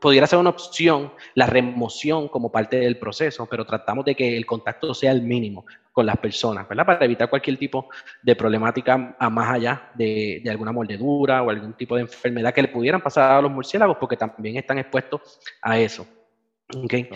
[0.00, 4.46] pudiera ser una opción la remoción como parte del proceso, pero tratamos de que el
[4.46, 6.86] contacto sea el mínimo con las personas, ¿verdad?
[6.86, 7.88] Para evitar cualquier tipo
[8.22, 12.62] de problemática a más allá de, de alguna mordedura o algún tipo de enfermedad que
[12.62, 16.06] le pudieran pasar a los murciélagos porque también están expuestos a eso.
[16.74, 17.08] Okay.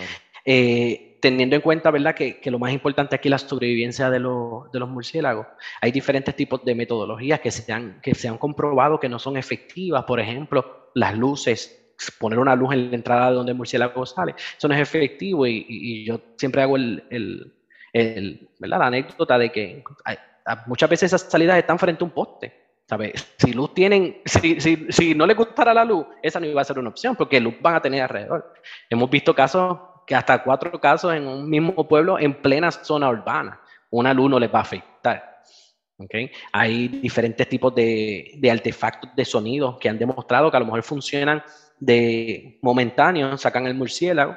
[0.45, 4.89] Eh, teniendo en cuenta, ¿verdad?, que, lo más importante aquí es la sobrevivencia de, los
[4.89, 5.47] murciélagos.
[5.81, 9.37] Hay diferentes tipos de metodologías que se, han, que se han comprobado que no son
[9.37, 10.05] efectivas.
[10.05, 14.35] Por ejemplo, las luces, poner una luz en la entrada de donde el murciélago sale,
[14.57, 17.53] eso no es efectivo y, yo siempre hago el,
[18.61, 18.79] ¿verdad?
[18.79, 19.83] la anécdota de que
[20.67, 22.66] muchas veces esas salidas están frente a un poste.
[22.89, 23.35] ¿Sabes?
[23.39, 26.65] Si luz tienen, si, si, si, no les gustara la luz, esa no iba a
[26.65, 28.55] ser una opción, porque luz van a tener alrededor.
[28.89, 33.61] Hemos visto casos que hasta cuatro casos en un mismo pueblo en plena zona urbana,
[33.91, 35.43] una luz no les va a afectar.
[35.99, 36.31] ¿okay?
[36.53, 40.83] Hay diferentes tipos de, de, artefactos de sonido que han demostrado que a lo mejor
[40.85, 41.43] funcionan
[41.81, 44.37] de momentáneo, sacan el murciélago,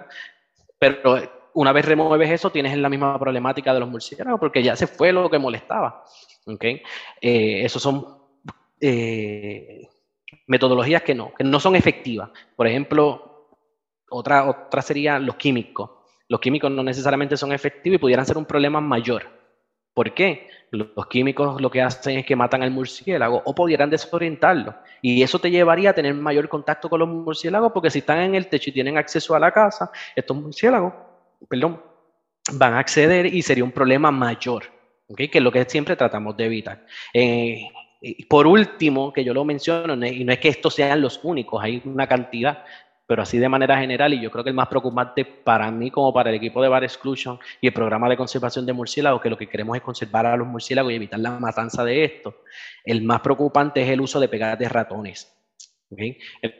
[0.79, 1.17] pero
[1.53, 5.11] una vez remueves eso, tienes la misma problemática de los murciélagos porque ya se fue
[5.11, 6.03] lo que molestaba.
[6.45, 6.81] ¿okay?
[7.21, 8.18] Eh, esos son
[8.81, 9.87] eh,
[10.47, 12.29] metodologías que no, que no son efectivas.
[12.55, 13.49] Por ejemplo,
[14.09, 15.91] otra, otra sería los químicos.
[16.27, 19.39] Los químicos no necesariamente son efectivos y pudieran ser un problema mayor.
[19.93, 20.47] ¿Por qué?
[20.71, 24.75] Los químicos lo que hacen es que matan al murciélago o pudieran desorientarlo.
[25.01, 28.35] Y eso te llevaría a tener mayor contacto con los murciélagos porque si están en
[28.35, 30.93] el techo y tienen acceso a la casa, estos murciélagos,
[31.49, 31.81] perdón,
[32.53, 34.65] van a acceder y sería un problema mayor,
[35.07, 35.27] ¿okay?
[35.27, 36.85] que es lo que siempre tratamos de evitar.
[37.13, 37.63] Eh,
[38.29, 41.81] por último, que yo lo menciono, y no es que estos sean los únicos, hay
[41.85, 42.63] una cantidad,
[43.05, 46.13] pero así de manera general, y yo creo que el más preocupante para mí como
[46.13, 49.37] para el equipo de Bar Exclusion y el programa de conservación de murciélagos, que lo
[49.37, 52.35] que queremos es conservar a los murciélagos y evitar la matanza de estos,
[52.85, 55.38] el más preocupante es el uso de pegadas de ratones.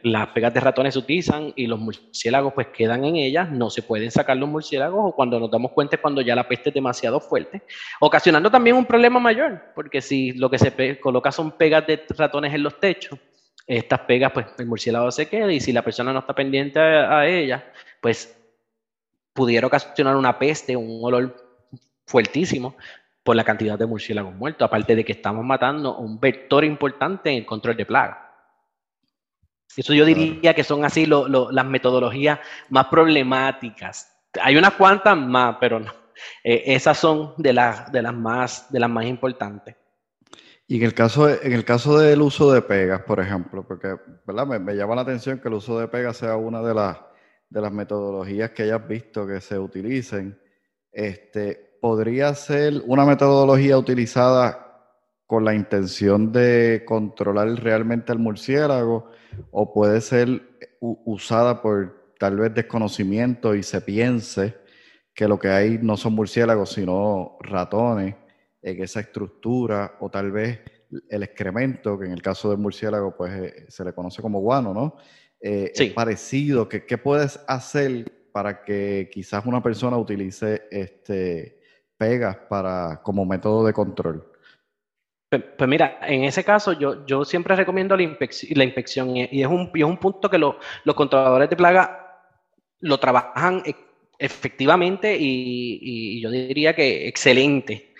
[0.02, 3.82] Las pegas de ratones se utilizan y los murciélagos pues quedan en ellas, no se
[3.82, 6.74] pueden sacar los murciélagos o cuando nos damos cuenta es cuando ya la peste es
[6.74, 7.62] demasiado fuerte,
[8.00, 12.52] ocasionando también un problema mayor, porque si lo que se coloca son pegas de ratones
[12.52, 13.20] en los techos,
[13.68, 17.24] estas pegas pues el murciélago se queda y si la persona no está pendiente a,
[17.24, 17.62] ellas,
[18.00, 18.36] pues
[19.32, 21.36] pudiera ocasionar una peste, un olor
[22.04, 22.76] fuertísimo
[23.22, 27.36] por la cantidad de murciélagos muertos, aparte de que estamos matando un vector importante en
[27.36, 28.29] el control de plagas.
[29.76, 34.12] Eso yo diría que son así las metodologías más problemáticas.
[34.40, 35.92] Hay unas cuantas más, pero no.
[36.44, 37.50] Eh, esas son de,
[37.92, 39.76] de, las más, de las más importantes.
[40.66, 44.46] Y en el caso, en el caso del uso de pegas, por ejemplo, porque ¿verdad?
[44.46, 46.96] Me, llama la atención que el uso de pegas sea una de las,
[47.48, 50.40] de las metodologías que hayas visto que se utilicen.
[50.92, 54.69] Este, ¿Podría ser una metodología utilizada
[55.30, 59.12] con la intención de controlar realmente al murciélago
[59.52, 60.42] o puede ser
[60.80, 64.56] usada por tal vez desconocimiento y se piense
[65.14, 68.16] que lo que hay no son murciélagos sino ratones
[68.60, 70.62] en esa estructura o tal vez
[71.08, 74.74] el excremento, que en el caso del murciélago pues eh, se le conoce como guano,
[74.74, 74.96] ¿no?
[75.40, 81.60] Eh, es parecido, ¿Qué, ¿qué puedes hacer para que quizás una persona utilice este,
[81.96, 84.29] pegas para, como método de control?
[85.30, 89.42] Pues, pues, mira, en ese caso yo, yo siempre recomiendo la, inspección, la inspección y,
[89.42, 90.56] es un, y es un punto que los
[90.96, 92.18] controladores de plaga
[92.80, 93.76] lo trabajan e,
[94.18, 97.94] efectivamente y, yo diría que excelente,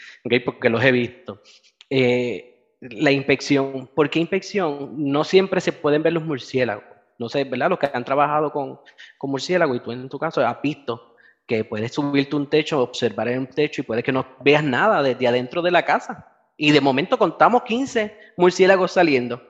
[0.45, 1.41] porque los he visto.
[1.89, 4.95] Eh, la inspección, ¿por qué inspección?
[4.97, 6.85] No siempre se pueden ver los murciélagos.
[7.19, 7.71] No sé, ¿verdad?
[7.71, 8.81] Los que han trabajado con,
[9.19, 11.15] con murciélagos y tú en tu caso has visto
[11.47, 15.03] que puedes subirte un techo, observar en un techo y puede que no veas nada
[15.03, 16.30] desde adentro de la casa.
[16.63, 19.41] Y de momento contamos 15 murciélagos saliendo.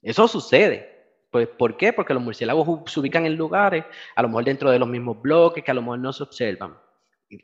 [0.00, 0.88] Eso sucede.
[1.30, 1.92] Pues, ¿Por qué?
[1.92, 3.84] Porque los murciélagos se ubican en lugares,
[4.16, 6.74] a lo mejor dentro de los mismos bloques, que a lo mejor no se observan.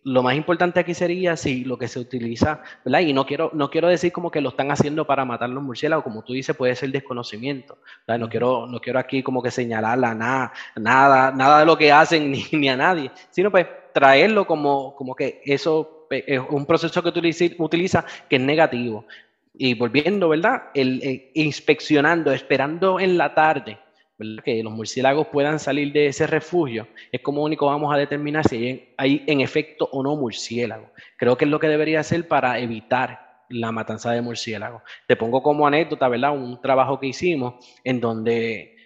[0.05, 3.01] Lo más importante aquí sería si lo que se utiliza, ¿verdad?
[3.01, 6.03] Y no quiero, no quiero decir como que lo están haciendo para matar los murciélagos,
[6.03, 7.77] como tú dices, puede ser desconocimiento.
[8.07, 12.31] No quiero, no quiero aquí como que señalarla nada, nada, nada de lo que hacen
[12.33, 17.09] ni, ni a nadie, sino pues traerlo como, como que eso es un proceso que
[17.09, 19.07] utiliza, utiliza que es negativo
[19.55, 20.65] y volviendo, ¿verdad?
[20.73, 23.79] El, eh, inspeccionando, esperando en la tarde,
[24.17, 24.45] ¿verdad?
[24.45, 28.95] Que los murciélagos puedan salir de ese refugio, es como único vamos a determinar si
[28.97, 30.91] hay, en efecto o no murciélagos.
[31.17, 34.83] Creo que es lo que debería hacer para evitar la matanza de murciélagos.
[35.07, 36.33] Te pongo como anécdota, ¿verdad?
[36.33, 38.77] Un trabajo que hicimos en donde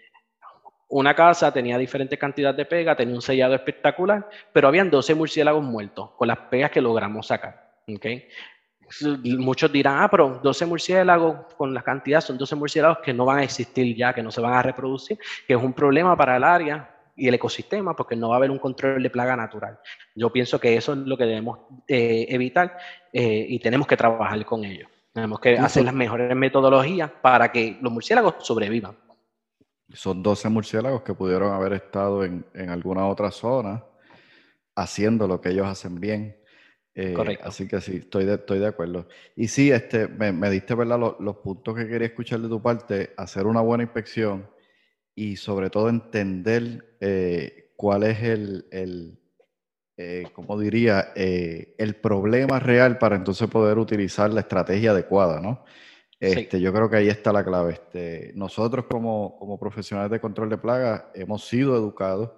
[0.93, 5.64] una casa tenía diferentes cantidades de pegas, tenía un sellado espectacular, pero habían 12 murciélagos
[5.64, 7.72] muertos con las pegas que logramos sacar.
[7.88, 8.28] ¿okay?
[9.38, 13.38] muchos dirán, ah, pero 12 murciélagos con la cantidad son 12 murciélagos que no van
[13.38, 16.45] a existir ya, que no se van a reproducir, que es un problema para el
[16.45, 19.78] área y el ecosistema porque no va a haber un control de plaga natural.
[20.14, 22.76] Yo pienso que eso es lo que debemos eh, evitar
[23.12, 24.88] eh, y tenemos que trabajar con ello.
[25.14, 28.95] Tenemos que hacer las mejores metodologías para que los murciélagos sobrevivan.
[29.95, 33.84] Son 12 murciélagos que pudieron haber estado en, en alguna otra zona
[34.74, 36.43] haciendo lo que ellos hacen bien
[36.95, 37.49] eh, Correcto.
[37.49, 39.09] Así que sí, estoy de, estoy de acuerdo.
[39.34, 40.99] Y sí, este, me, diste ¿verdad?
[41.18, 44.51] Los, puntos que quería escuchar de tu parte, hacer una buena inspección
[45.14, 49.18] y sobre todo entender eh, cuál es el, el
[49.97, 55.64] eh, como diría, el problema real para entonces poder utilizar la estrategia adecuada, ¿no?
[56.23, 57.73] Este, Yo creo que ahí está la clave.
[57.73, 62.31] Este, nosotros como, como profesionales de control de plagas hemos sido educados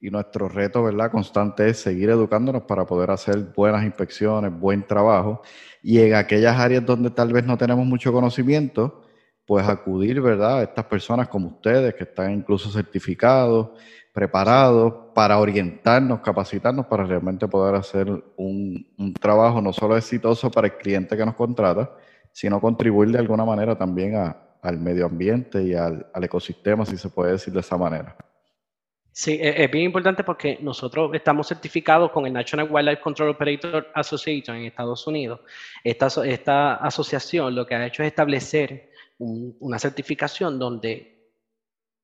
[0.00, 1.10] y nuestro reto, ¿verdad?
[1.10, 5.42] Constante es seguir educándonos para poder hacer buenas inspecciones, buen trabajo
[5.82, 9.02] y en aquellas áreas donde tal vez no tenemos mucho conocimiento,
[9.44, 10.60] pues acudir, ¿verdad?
[10.60, 13.70] A estas personas como ustedes que están incluso certificados,
[14.12, 18.86] preparados para orientarnos, capacitarnos para realmente poder hacer un,
[19.20, 21.90] trabajo no solo exitoso para el cliente que nos contrata,
[22.32, 24.14] sino contribuir de alguna manera también
[24.62, 28.16] al medio ambiente y al ecosistema, si se puede decir de esa manera.
[29.12, 33.88] Sí, e, es bien importante porque nosotros estamos certificados con el National Wildlife Control Operator
[33.94, 35.40] Association en Estados Unidos.
[35.84, 41.30] Esta, esta asociación lo que ha hecho es establecer una certificación donde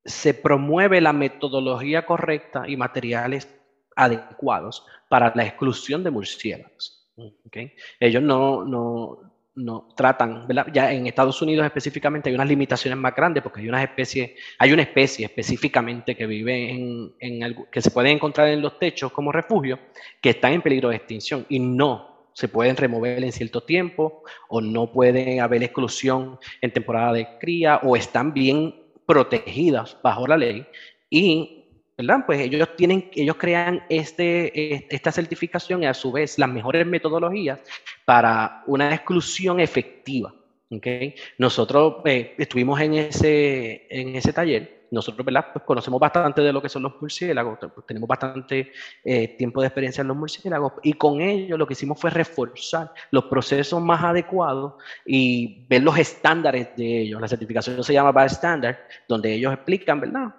[0.05, 3.49] se promueve la metodología correcta y materiales
[3.95, 7.11] adecuados para la exclusión de murciélagos.
[7.45, 7.73] ¿okay?
[7.99, 9.28] Ellos no, no,
[9.59, 13.83] no tratan, ya en Estados Unidos específicamente hay unas limitaciones más grandes porque hay unas
[13.83, 18.79] especies, hay una especie específicamente que vive en, en que se puede encontrar en los
[18.79, 19.79] techos como refugio,
[20.21, 24.61] que están en peligro de extinción y no se pueden remover en cierto tiempo o
[24.61, 30.65] no puede haber exclusión en temporada de cría o están bien protegidas bajo la ley
[31.09, 31.58] y
[31.99, 32.23] ¿verdad?
[32.25, 37.59] Pues ellos crean este, esta certificación y a su vez las mejores metodologías
[38.05, 40.33] para una exclusión efectiva.
[40.71, 41.13] ¿okay?
[41.37, 45.25] Nosotros eh, estuvimos en ese, en ese taller, nosotros.
[45.25, 48.71] Pues conocemos bastante de lo que son los murciélagos, pues tenemos bastante
[49.03, 52.93] eh, tiempo de experiencia en los murciélagos y con ello lo que hicimos fue reforzar
[53.11, 54.75] los procesos más adecuados
[55.05, 57.19] y ver los estándares de ellos.
[57.19, 60.33] La certificación se llama BAS Standard, donde ellos explican, ¿verdad?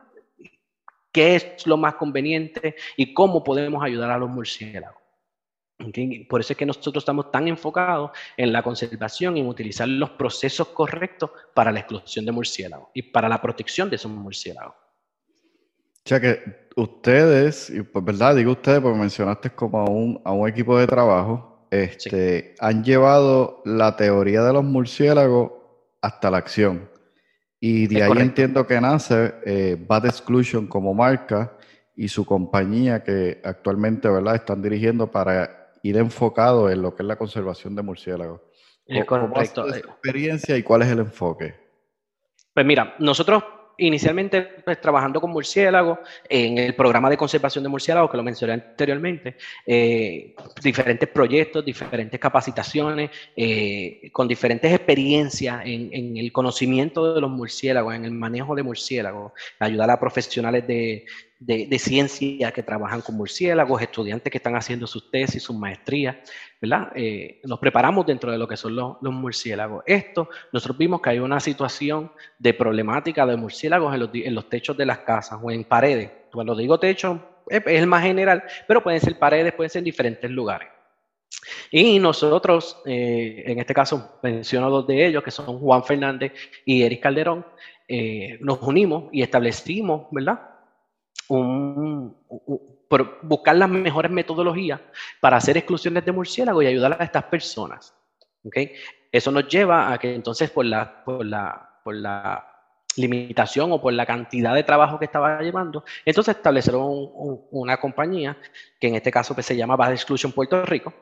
[1.12, 5.00] Qué es lo más conveniente y cómo podemos ayudar a los murciélagos.
[6.28, 10.10] Por eso es que nosotros estamos tan enfocados en la conservación y en utilizar los
[10.10, 14.74] procesos correctos para la exclusión de murciélagos y para la protección de esos murciélagos.
[14.74, 20.32] O sea que ustedes, y pues verdad, digo ustedes porque mencionaste como a un, a
[20.32, 25.52] un equipo de trabajo, este, han llevado la teoría de los murciélagos
[26.02, 26.90] hasta la acción.
[27.60, 31.52] Y de ahí entiendo que nace eh, Bad Exclusion como marca
[31.94, 34.36] y su compañía que actualmente ¿verdad?
[34.36, 38.40] están dirigiendo para ir enfocado en lo que es la conservación de murciélagos.
[39.06, 41.54] ¿Cómo es tu experiencia y cuál es el enfoque?
[42.54, 43.44] Pues mira, nosotros
[43.80, 48.54] inicialmente pues, trabajando con murciélagos, en el programa de conservación de murciélagos que lo mencioné
[48.54, 57.30] anteriormente, eh, diferentes proyectos, diferentes capacitaciones, eh, con diferentes experiencias en, el conocimiento de los
[57.30, 61.04] murciélagos, en el manejo de murciélagos, ayudar a profesionales de,
[61.40, 66.16] de, ciencia que trabajan con murciélagos, estudiantes que están haciendo sus tesis, sus maestrías,
[66.60, 66.92] ¿verdad?
[66.94, 69.82] Eh, nos preparamos dentro de lo que son los, murciélagos.
[69.86, 74.84] Esto, nosotros vimos que hay una situación de problemática de murciélagos en los, techos de
[74.84, 76.10] las casas o en paredes.
[76.30, 80.30] Cuando digo techo, es, el más general, pero pueden ser paredes, pueden ser en diferentes
[80.30, 80.68] lugares.
[81.70, 86.32] Y nosotros, eh, en este caso, menciono dos de ellos, que son Juan Fernández
[86.66, 87.46] y Eric Calderón,
[87.88, 90.49] eh, nos unimos y establecimos, ¿verdad?
[91.30, 94.80] Por buscar las mejores metodologías
[95.20, 97.94] para hacer exclusiones de murciélagos y ayudar a estas personas.
[98.44, 98.72] ¿okay?
[99.12, 102.46] Eso nos lleva a que entonces por la, por la, por la
[102.96, 106.88] limitación o por la cantidad de trabajo que estaba llevando, entonces establecieron
[107.52, 108.36] una compañía
[108.80, 110.92] que en este caso pues, se llama Bad Exclusion Puerto Rico,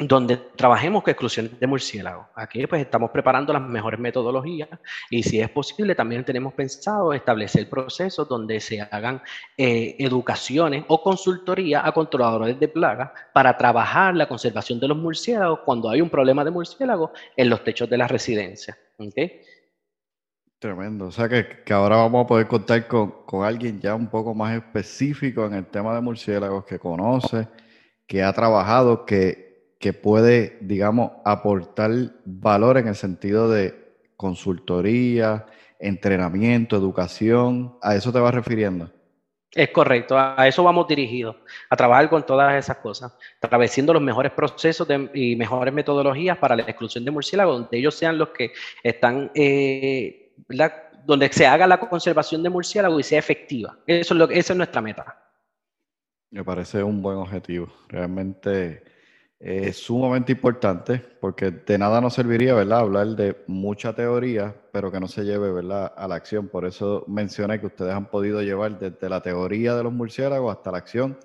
[0.00, 2.26] donde trabajemos con exclusión de murciélagos.
[2.34, 4.68] Aquí pues estamos preparando las mejores metodologías
[5.10, 9.22] y si es posible también tenemos pensado establecer procesos donde se hagan
[9.56, 15.60] eh, educaciones o consultoría a controladores de plagas para trabajar la conservación de los murciélagos
[15.64, 18.76] cuando hay un problema de murciélagos en los techos de la residencia.
[20.58, 21.06] Tremendo.
[21.06, 24.34] O sea que, que, ahora vamos a poder contar con, con alguien ya un poco
[24.34, 27.48] más específico en el tema de murciélagos que conoce,
[28.06, 29.49] que ha trabajado, que
[29.80, 31.90] que puede, digamos, aportar
[32.26, 35.46] valor en el sentido de consultoría,
[35.78, 37.78] entrenamiento, educación.
[37.80, 38.92] ¿A eso te vas refiriendo?
[39.52, 41.34] Es correcto, a eso vamos dirigidos,
[41.70, 46.62] a trabajar con todas esas cosas, estableciendo los mejores procesos y mejores metodologías para la
[46.62, 48.52] exclusión de murciélagos, donde ellos sean los que
[48.84, 50.34] están, eh,
[51.04, 53.76] donde se haga la conservación de murciélagos y sea efectiva.
[53.86, 55.18] Eso es lo, esa es nuestra meta.
[56.30, 57.72] Me parece un buen objetivo.
[57.88, 58.89] Realmente
[59.40, 62.80] es sumamente importante porque de nada nos serviría, ¿verdad?
[62.80, 65.94] Hablar de mucha teoría, pero que no se lleve, ¿verdad?
[65.96, 66.48] A la acción.
[66.48, 70.70] Por eso mencioné que ustedes han podido llevar desde la teoría de los murciélagos hasta
[70.70, 71.18] la acción,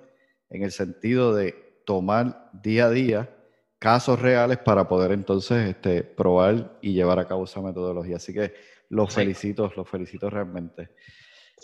[0.48, 3.30] en el sentido de tomar día a día
[3.78, 8.16] casos reales para poder entonces este, probar y llevar a cabo esa metodología.
[8.16, 8.54] Así que
[8.88, 10.88] los felicito, los felicito realmente.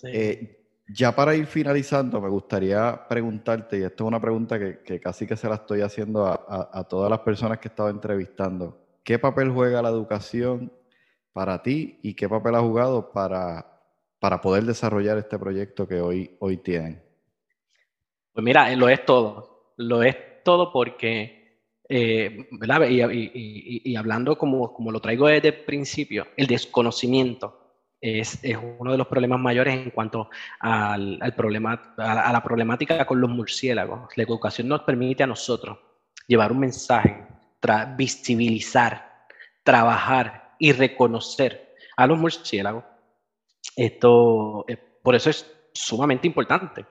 [0.02, 5.26] Eh, ya para ir finalizando, me gustaría preguntarte, y esto es una pregunta que, casi
[5.26, 9.50] que se la estoy haciendo a, todas las personas que he estado entrevistando, ¿qué papel
[9.50, 10.72] juega la educación
[11.32, 13.80] para ti y qué papel ha jugado para,
[14.18, 17.02] para poder desarrollar este proyecto que hoy, hoy tienen?
[18.32, 22.88] Pues mira, lo es todo, lo es todo porque, eh, ¿verdad?
[22.88, 27.61] Y, hablando como, como lo traigo desde el principio, el desconocimiento
[28.02, 28.40] es,
[28.78, 30.28] uno de los problemas mayores en cuanto
[30.58, 34.10] al, problema, a la, problemática con los murciélagos.
[34.16, 35.78] La educación nos permite a nosotros
[36.26, 37.24] llevar un mensaje,
[37.96, 39.26] visibilizar,
[39.62, 42.84] trabajar y reconocer a los murciélagos.
[43.76, 44.66] Esto,
[45.02, 46.84] por eso es sumamente importante.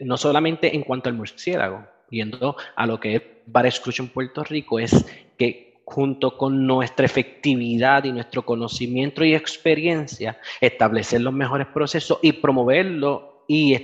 [0.00, 4.80] no solamente en cuanto al murciélago, yendo a lo que es Bar Exclusion Puerto Rico,
[4.80, 5.06] es
[5.38, 12.32] que junto con nuestra efectividad y nuestro conocimiento y experiencia, establecer los mejores procesos y
[12.32, 13.76] promoverlo y,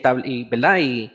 [0.48, 0.78] ¿verdad?
[0.78, 1.12] y,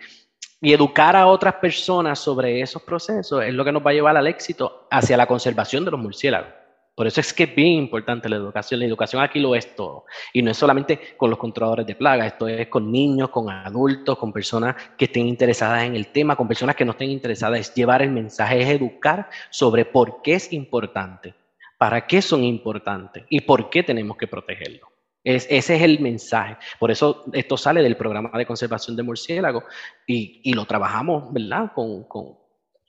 [0.61, 4.15] y educar a otras personas sobre esos procesos es lo que nos va a llevar
[4.15, 6.62] al éxito hacia la conservación de los murciélagos.
[6.95, 8.79] Por eso es que es bien importante la educación.
[8.79, 10.05] La educación aquí lo es todo.
[10.31, 14.17] Y no es solamente con los controladores de plagas, esto es con niños, con adultos,
[14.17, 17.59] con personas que estén interesadas en el tema, con personas que no estén interesadas.
[17.59, 21.33] Es llevar el mensaje, es educar sobre por qué es importante,
[21.77, 24.87] para qué son importantes y por qué tenemos que protegerlo.
[25.23, 26.57] ese es el mensaje.
[26.79, 29.63] Por eso esto sale del programa de conservación de murciélagos
[30.05, 31.71] y, lo trabajamos, ¿verdad?
[31.73, 32.43] con, con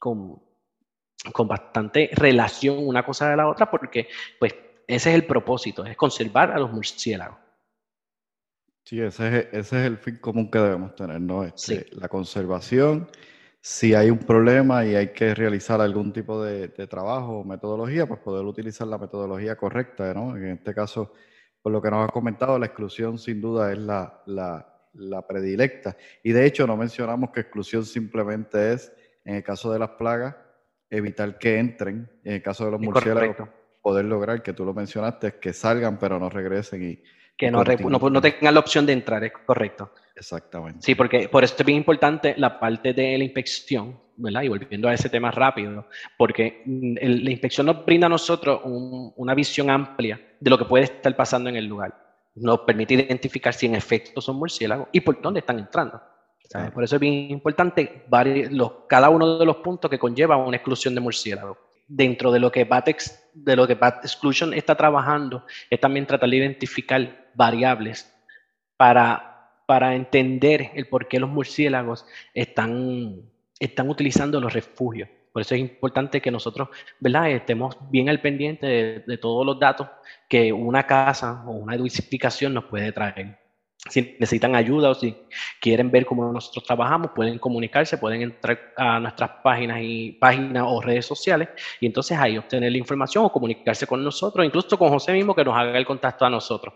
[0.04, 0.38] con
[1.46, 4.08] bastante relación una cosa de la otra, porque
[4.38, 4.54] pues
[4.86, 7.38] ese es el propósito, es conservar a los murciélagos.
[8.84, 11.42] Sí, ese es, ese es el fin común que debemos tener, ¿no?
[11.42, 13.08] Este, La conservación,
[13.60, 18.20] si hay un problema y hay que realizar algún tipo de, trabajo o metodología, pues
[18.20, 20.36] poder utilizar la metodología correcta, ¿no?
[20.36, 21.14] En este caso,
[21.62, 25.96] por lo que nos has comentado, la exclusión sin duda es la, la, la predilecta.
[26.22, 28.92] Y de hecho, no mencionamos que exclusión simplemente es,
[29.24, 30.36] en el caso de las plagas,
[30.96, 33.48] evitar que entren, en el caso de los murciélagos,
[33.82, 37.02] poder lograr, que tú lo mencionaste, que salgan pero no regresen y...
[37.36, 39.92] Que no, no, tengan la opción de entrar, es correcto.
[40.14, 40.78] Exactamente.
[40.82, 44.42] Sí, porque por eso es bien importante la parte de la inspección, ¿verdad?
[44.42, 49.34] Y volviendo a ese tema rápido, porque mm, la inspección nos brinda a nosotros una
[49.34, 51.92] visión amplia de lo que puede estar pasando en el lugar.
[52.36, 56.00] Nos permite identificar si en efecto son murciélagos y por dónde están entrando.
[56.72, 58.04] Por eso es bien importante
[58.88, 61.58] cada uno de los puntos que conlleva una exclusión de murciélago.
[61.86, 66.30] Dentro de lo que BATEX, de lo que BAT Exclusion está trabajando, es también tratar
[66.30, 68.10] de identificar variables
[68.76, 69.34] para
[69.66, 73.22] para entender el por qué los murciélagos están,
[73.58, 75.08] están utilizando los refugios.
[75.32, 76.68] Por eso es importante que nosotros
[77.00, 77.30] ¿verdad?
[77.30, 79.88] estemos bien al pendiente de, todos los datos
[80.28, 83.38] que una casa o una edificación nos puede traer.
[83.90, 85.14] Si necesitan ayuda o si
[85.60, 90.80] quieren ver cómo nosotros trabajamos, pueden comunicarse, pueden entrar a nuestras páginas y páginas o
[90.80, 95.12] redes sociales y entonces ahí obtener la información o comunicarse con nosotros, incluso con José
[95.12, 96.72] mismo que nos haga el contacto a nosotros.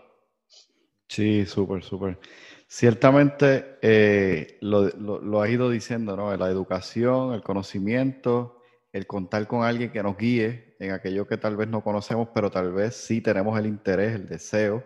[1.07, 2.19] Sí, súper, súper.
[2.67, 6.35] Ciertamente eh, lo, lo, has ido diciendo, ¿no?
[6.37, 8.61] La educación, el conocimiento,
[8.93, 12.51] el contar con alguien que nos guíe en aquello que tal vez no conocemos, pero
[12.51, 14.83] tal vez sí tenemos el interés, el deseo.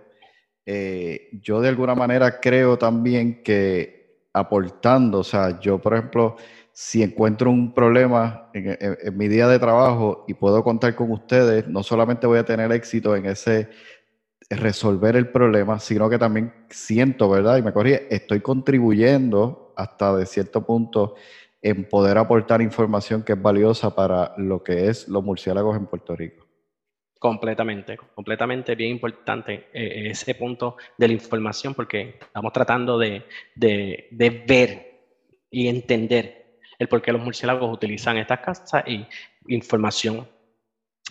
[0.65, 6.37] Eh, yo de alguna manera creo también que aportando, o sea, yo por ejemplo,
[6.71, 11.83] si encuentro un problema en mi día de trabajo y puedo contar con ustedes, no
[11.83, 13.69] solamente voy a tener éxito en ese
[14.49, 17.57] resolver el problema, sino que también siento, ¿verdad?
[17.57, 21.15] Y me corrí, estoy contribuyendo hasta de cierto punto
[21.61, 26.15] en poder aportar información que es valiosa para lo que es los murciélagos en Puerto
[26.15, 26.42] Rico.
[27.23, 33.23] Completamente, completamente bien importante eh, ese punto de la información porque estamos tratando de,
[33.55, 34.99] de, ver
[35.49, 39.07] y entender el por qué los murciélagos utilizan estas casas y
[39.47, 40.27] información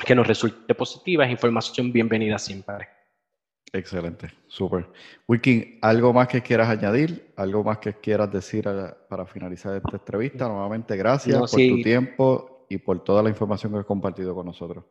[0.05, 2.89] que nos resulte positiva es información bienvenida siempre.
[3.73, 4.91] Excelente, súper.
[5.27, 7.33] Wilkin, ¿algo más que quieras añadir?
[7.37, 8.69] ¿Algo más que quieras decir
[9.09, 10.47] para finalizar esta entrevista?
[10.47, 14.85] Nuevamente, gracias por tu tiempo y por toda la información que has compartido con nosotros.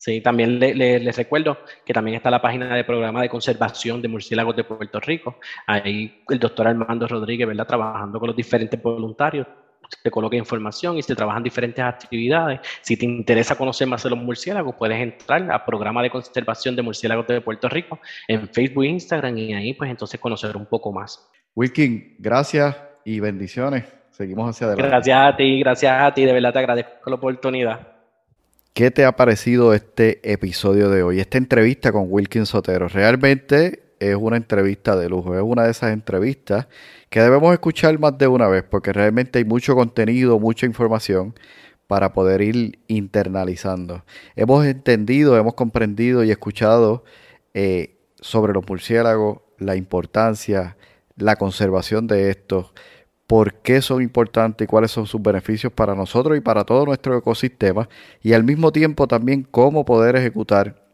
[0.00, 4.56] Sí, también les recuerdo que también está la página de programa de conservación de murciélagos
[4.56, 5.36] de Puerto Rico.
[5.66, 7.66] Ahí el doctor Armando Rodríguez, ¿verdad?
[7.66, 9.46] Trabajando con los diferentes voluntarios
[10.02, 12.60] te coloca información y se trabajan diferentes actividades.
[12.80, 16.80] Si te interesa conocer más de los murciélagos, puedes entrar al programa de conservación de
[16.80, 20.92] murciélagos de Puerto Rico en Facebook e Instagram y ahí pues entonces conocer un poco
[20.92, 21.28] más.
[21.54, 22.74] Wilkin, gracias
[23.04, 23.84] y bendiciones.
[24.08, 24.88] Seguimos hacia adelante.
[24.88, 27.99] Gracias a ti, gracias a ti, de verdad te agradezco la oportunidad.
[28.72, 32.86] ¿Qué te ha parecido este episodio de hoy, esta entrevista con Wilkin Sotero?
[32.88, 36.68] Realmente es una entrevista de lujo, es una de esas entrevistas
[37.10, 41.34] que debemos escuchar más de una vez porque realmente hay mucho contenido, mucha información
[41.88, 44.04] para poder ir internalizando.
[44.36, 47.04] Hemos entendido, hemos comprendido y escuchado
[47.54, 50.76] eh, sobre los murciélagos, la importancia,
[51.16, 52.72] la conservación de estos,
[53.30, 57.16] por qué son importantes y cuáles son sus beneficios para nosotros y para todo nuestro
[57.16, 57.88] ecosistema
[58.24, 60.84] y al mismo tiempo también cómo poder ejecutar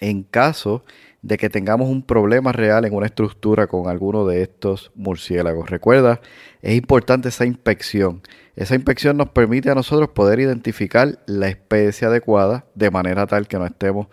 [0.00, 0.86] en caso
[1.20, 5.68] de que tengamos un problema real en una estructura con alguno de estos murciélagos.
[5.68, 6.22] Recuerda,
[6.62, 8.22] es importante esa inspección.
[8.54, 13.58] Esa inspección nos permite a nosotros poder identificar la especie adecuada de manera tal que
[13.58, 14.06] no estemos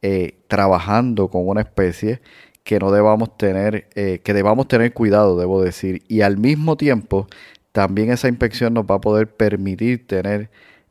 [0.00, 2.22] eh, trabajando con una especie
[2.64, 6.02] que no debamos tener, eh, que debamos tener cuidado, debo decir.
[6.08, 7.26] Y al mismo tiempo,
[7.72, 10.50] también esa inspección nos va a poder permitir tener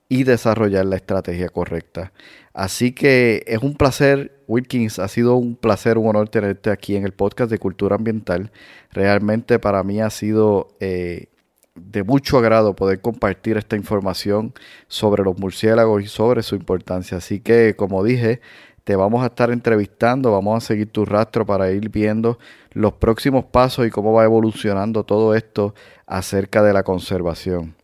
[0.10, 2.12] y desarrollar la estrategia correcta.
[2.54, 7.06] Así que es un placer, Wilkins, ha sido un placer, un honor tenerte aquí en
[7.06, 8.52] el podcast de Cultura Ambiental.
[8.92, 11.28] Realmente para mí ha sido eh,
[11.76, 14.54] de mucho agrado poder compartir esta información
[14.88, 17.18] sobre los murciélagos y sobre su importancia.
[17.18, 18.42] Así que, como dije,
[18.84, 22.40] te vamos a estar entrevistando, vamos a seguir tu rastro para ir viendo
[22.72, 25.76] los próximos pasos y cómo va evolucionando todo esto
[26.08, 27.76] acerca de la conservación.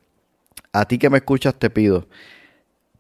[0.73, 2.07] A ti que me escuchas te pido,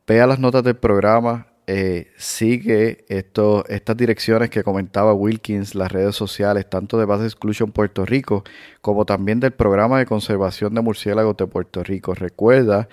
[0.05, 6.15] vea las notas del programa, eh, sigue esto, estas direcciones que comentaba Wilkins, las redes
[6.15, 8.45] sociales, tanto de Base Exclusion Puerto Rico
[8.79, 12.13] como también del programa de conservación de murciélagos de Puerto Rico.
[12.13, 12.87] Recuerda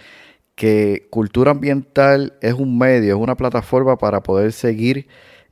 [0.55, 5.09] que Cultura Ambiental es un medio, es una plataforma para poder seguir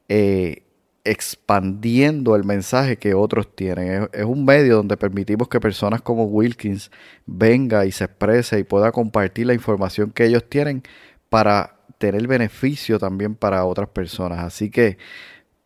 [0.08, 0.62] eh,
[1.04, 4.08] expandiendo el mensaje que otros tienen.
[4.12, 6.90] Es, un medio donde permitimos que personas como Wilkins
[7.26, 10.82] venga y se exprese y pueda compartir la información que ellos tienen
[11.28, 14.40] para tener beneficio también para otras personas.
[14.40, 14.98] Así que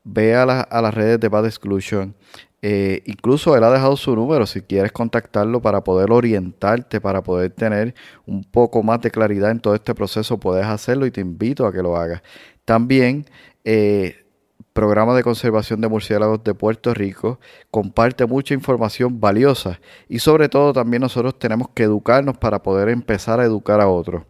[0.05, 2.15] ve a, las redes de Bad Exclusion.
[2.63, 7.51] Eh, incluso él ha dejado su número si quieres contactarlo para poder orientarte, para poder
[7.51, 11.67] tener un poco más de claridad en todo este proceso, puedes hacerlo y te invito
[11.67, 12.23] a que lo hagas.
[12.65, 13.27] También
[13.65, 14.27] eh,
[14.73, 20.73] Programa de Conservación de Murciélagos de Puerto Rico comparte mucha información valiosa y sobre todo
[20.73, 24.25] también nosotros tenemos que educarnos para poder empezar a educar a otros.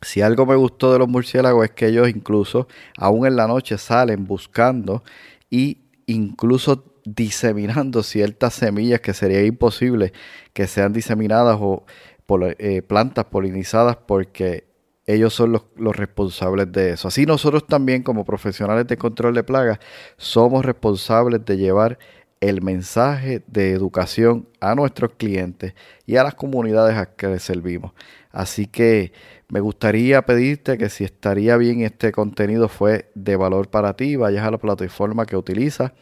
[0.00, 2.66] Si algo me gustó de los murciélagos es que ellos incluso,
[2.96, 5.02] aún en la noche, salen buscando
[5.50, 10.12] y incluso diseminando ciertas semillas que sería imposible
[10.52, 11.84] que sean diseminadas o
[12.26, 14.64] por, eh, plantas polinizadas porque
[15.06, 17.08] ellos son los, los, responsables de eso.
[17.08, 19.78] Así nosotros también como profesionales de control de plagas
[20.16, 21.98] somos responsables de llevar
[22.40, 25.74] el mensaje de educación a nuestros clientes
[26.06, 27.92] y a las comunidades a que les servimos.
[28.30, 29.12] Así que
[29.48, 34.44] me gustaría pedirte que si estaría bien este contenido fue de valor para ti, vayas
[34.44, 35.92] a la plataforma que utilizas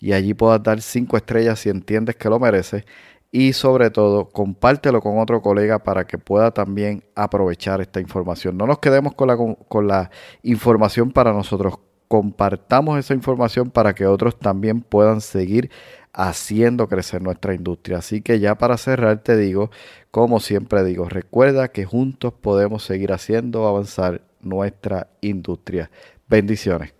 [0.00, 2.84] y allí puedas dar cinco estrellas si entiendes que lo mereces
[3.32, 8.56] y sobre todo compártelo con otro colega para que pueda también aprovechar esta información.
[8.56, 10.10] No nos quedemos con la, con la
[10.42, 11.74] información para nosotros,
[12.08, 15.70] compartamos esa información para que otros también puedan seguir
[16.12, 17.98] haciendo crecer nuestra industria.
[17.98, 19.70] Así que ya para cerrar te digo,
[20.10, 25.90] como siempre digo, recuerda que juntos podemos seguir haciendo avanzar nuestra industria.
[26.28, 26.99] Bendiciones.